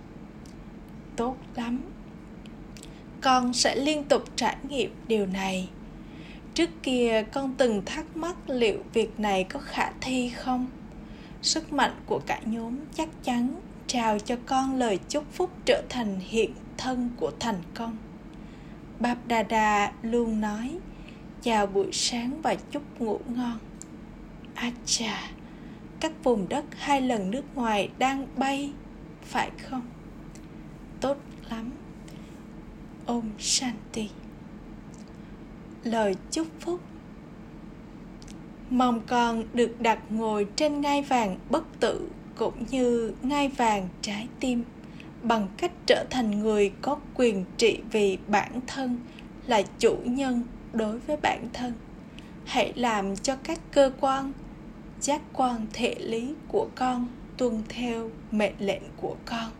Tốt 1.17 1.37
lắm. 1.57 1.81
Con 3.21 3.53
sẽ 3.53 3.77
liên 3.77 4.05
tục 4.05 4.25
trải 4.37 4.57
nghiệm 4.69 4.95
điều 5.09 5.27
này 5.27 5.69
trước 6.55 6.71
kia 6.83 7.25
con 7.33 7.55
từng 7.59 7.83
thắc 7.87 8.17
mắc 8.17 8.37
liệu 8.47 8.79
việc 8.93 9.21
này 9.21 9.45
có 9.45 9.61
khả 9.61 9.91
thi 10.01 10.29
không? 10.29 10.67
Sức 11.43 11.73
mạnh 11.73 11.93
của 12.07 12.21
cả 12.27 12.41
nhóm 12.45 12.77
chắc 12.95 13.09
chắn 13.23 13.55
trao 13.87 14.19
cho 14.19 14.37
con 14.47 14.75
lời 14.75 14.99
chúc 15.09 15.25
phúc 15.33 15.51
trở 15.65 15.83
thành 15.89 16.21
hiện 16.21 16.51
thân 16.77 17.11
của 17.17 17.33
thành 17.41 17.63
công. 17.75 17.97
Bap 19.01 19.19
Dada 19.31 19.93
luôn 20.03 20.41
nói, 20.41 20.79
chào 21.43 21.67
buổi 21.67 21.89
sáng 21.93 22.43
và 22.43 22.55
chúc 22.55 23.01
ngủ 23.01 23.21
ngon. 23.27 23.59
Acha, 24.55 25.31
các 26.01 26.13
vùng 26.25 26.49
đất 26.49 26.65
hai 26.79 27.01
lần 27.01 27.31
nước 27.31 27.45
ngoài 27.55 27.89
đang 27.99 28.27
bay, 28.37 28.73
phải 29.23 29.51
không? 29.71 29.87
Tốt 31.01 31.17
lắm. 31.51 31.71
Om 33.07 33.31
Shanti. 33.39 34.09
Lời 35.85 36.17
chúc 36.31 36.47
phúc. 36.61 36.81
Mong 38.71 39.01
con 39.07 39.45
được 39.55 39.81
đặt 39.81 39.99
ngồi 40.11 40.47
trên 40.57 40.81
ngai 40.81 41.03
vàng 41.03 41.39
bất 41.51 41.81
tử 41.81 42.09
cũng 42.37 42.65
như 42.71 43.13
ngai 43.23 43.49
vàng 43.49 43.89
trái 44.01 44.29
tim, 44.41 44.65
bằng 45.23 45.49
cách 45.57 45.73
trở 45.87 46.05
thành 46.11 46.31
người 46.41 46.73
có 46.83 46.97
quyền 47.15 47.45
trị 47.57 47.79
vì 47.91 48.19
bản 48.29 48.61
thân 48.67 48.99
là 49.47 49.63
chủ 49.79 49.97
nhân 50.05 50.43
đối 50.73 50.99
với 50.99 51.17
bản 51.17 51.49
thân. 51.53 51.73
Hãy 52.45 52.73
làm 52.77 53.17
cho 53.17 53.37
các 53.37 53.61
cơ 53.73 53.93
quan, 54.01 54.33
giác 55.01 55.23
quan 55.33 55.67
thể 55.73 55.95
lý 55.99 56.35
của 56.49 56.69
con 56.75 57.07
tuân 57.37 57.63
theo 57.69 58.11
mệnh 58.31 58.55
lệnh 58.59 58.83
của 58.97 59.17
con. 59.25 59.51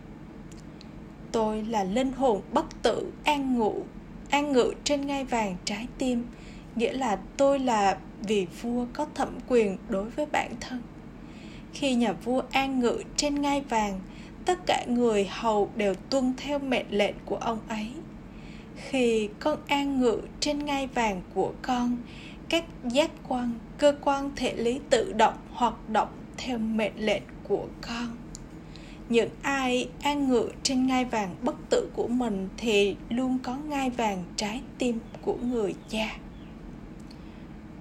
Tôi 1.31 1.63
là 1.63 1.83
linh 1.83 2.11
hồn 2.11 2.41
bất 2.53 2.65
tử 2.81 3.11
an 3.23 3.57
ngụ 3.57 3.83
an 4.29 4.51
ngự 4.51 4.73
trên 4.83 5.07
ngai 5.07 5.25
vàng 5.25 5.55
trái 5.65 5.87
tim, 5.97 6.23
nghĩa 6.75 6.93
là 6.93 7.17
tôi 7.37 7.59
là 7.59 7.97
vị 8.21 8.47
vua 8.61 8.85
có 8.93 9.07
thẩm 9.15 9.29
quyền 9.47 9.77
đối 9.89 10.09
với 10.09 10.25
bản 10.25 10.51
thân. 10.59 10.81
Khi 11.73 11.95
nhà 11.95 12.13
vua 12.13 12.41
an 12.51 12.79
ngự 12.79 13.03
trên 13.15 13.41
ngai 13.41 13.61
vàng, 13.61 13.99
tất 14.45 14.59
cả 14.65 14.85
người 14.87 15.27
hầu 15.29 15.69
đều 15.75 15.95
tuân 16.09 16.33
theo 16.37 16.59
mệnh 16.59 16.85
lệnh 16.89 17.15
của 17.25 17.35
ông 17.35 17.59
ấy. 17.67 17.87
Khi 18.75 19.29
con 19.39 19.59
an 19.67 20.01
ngự 20.01 20.17
trên 20.39 20.65
ngai 20.65 20.87
vàng 20.87 21.21
của 21.33 21.53
con, 21.61 21.97
các 22.49 22.63
giác 22.83 23.11
quan, 23.27 23.51
cơ 23.77 23.95
quan, 24.01 24.31
thể 24.35 24.53
lý 24.55 24.79
tự 24.89 25.13
động 25.13 25.33
hoạt 25.51 25.89
động 25.89 26.09
theo 26.37 26.57
mệnh 26.57 26.93
lệnh 26.97 27.23
của 27.43 27.65
con 27.81 28.22
những 29.13 29.29
ai 29.41 29.89
an 30.01 30.29
ngự 30.29 30.49
trên 30.63 30.87
ngai 30.87 31.05
vàng 31.05 31.35
bất 31.41 31.55
tử 31.69 31.89
của 31.95 32.07
mình 32.07 32.49
thì 32.57 32.95
luôn 33.09 33.39
có 33.43 33.55
ngai 33.55 33.89
vàng 33.89 34.23
trái 34.35 34.61
tim 34.77 34.99
của 35.21 35.35
người 35.35 35.75
cha. 35.89 36.17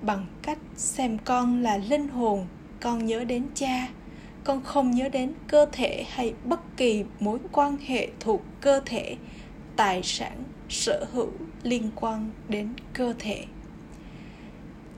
Bằng 0.03 0.27
cách 0.43 0.59
xem 0.77 1.19
con 1.25 1.63
là 1.63 1.77
linh 1.77 2.09
hồn, 2.09 2.47
con 2.81 3.07
nhớ 3.07 3.25
đến 3.25 3.47
cha, 3.55 3.89
con 4.45 4.63
không 4.63 4.91
nhớ 4.91 5.09
đến 5.09 5.33
cơ 5.49 5.67
thể 5.73 6.05
hay 6.09 6.35
bất 6.45 6.77
kỳ 6.77 7.05
mối 7.21 7.39
quan 7.53 7.77
hệ 7.87 8.09
thuộc 8.21 8.43
cơ 8.61 8.81
thể, 8.87 9.17
tài 9.77 10.03
sản, 10.03 10.43
sở 10.69 11.07
hữu 11.13 11.31
liên 11.63 11.91
quan 11.95 12.31
đến 12.49 12.69
cơ 12.93 13.15
thể. 13.19 13.45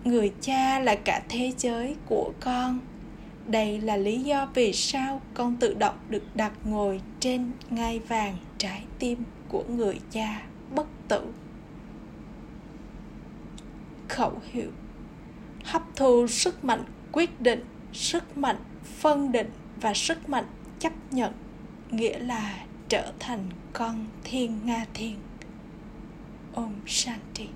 Người 0.04 0.32
cha 0.40 0.78
là 0.78 0.94
cả 0.94 1.22
thế 1.28 1.52
giới 1.56 1.96
của 2.06 2.32
con 2.40 2.78
đây 3.46 3.80
là 3.80 3.96
lý 3.96 4.20
do 4.20 4.48
vì 4.54 4.72
sao 4.72 5.20
con 5.34 5.56
tự 5.56 5.74
động 5.74 5.94
được 6.08 6.36
đặt 6.36 6.52
ngồi 6.64 7.00
trên 7.20 7.50
ngai 7.70 7.98
vàng 7.98 8.36
trái 8.58 8.84
tim 8.98 9.18
của 9.48 9.64
người 9.68 10.00
cha 10.10 10.42
bất 10.74 10.86
tử. 11.08 11.32
Khẩu 14.08 14.32
hiệu. 14.52 14.70
Hấp 15.64 15.82
thu 15.96 16.26
sức 16.26 16.64
mạnh 16.64 16.84
quyết 17.12 17.40
định, 17.40 17.64
sức 17.92 18.36
mạnh 18.36 18.56
phân 18.84 19.32
định 19.32 19.50
và 19.80 19.94
sức 19.94 20.28
mạnh 20.28 20.44
chấp 20.78 20.92
nhận, 21.10 21.32
nghĩa 21.90 22.18
là 22.18 22.64
trở 22.88 23.12
thành 23.18 23.50
con 23.72 24.06
thiên 24.24 24.60
nga 24.64 24.86
thiên. 24.94 25.16
Om 26.54 26.72
shanti. 26.86 27.48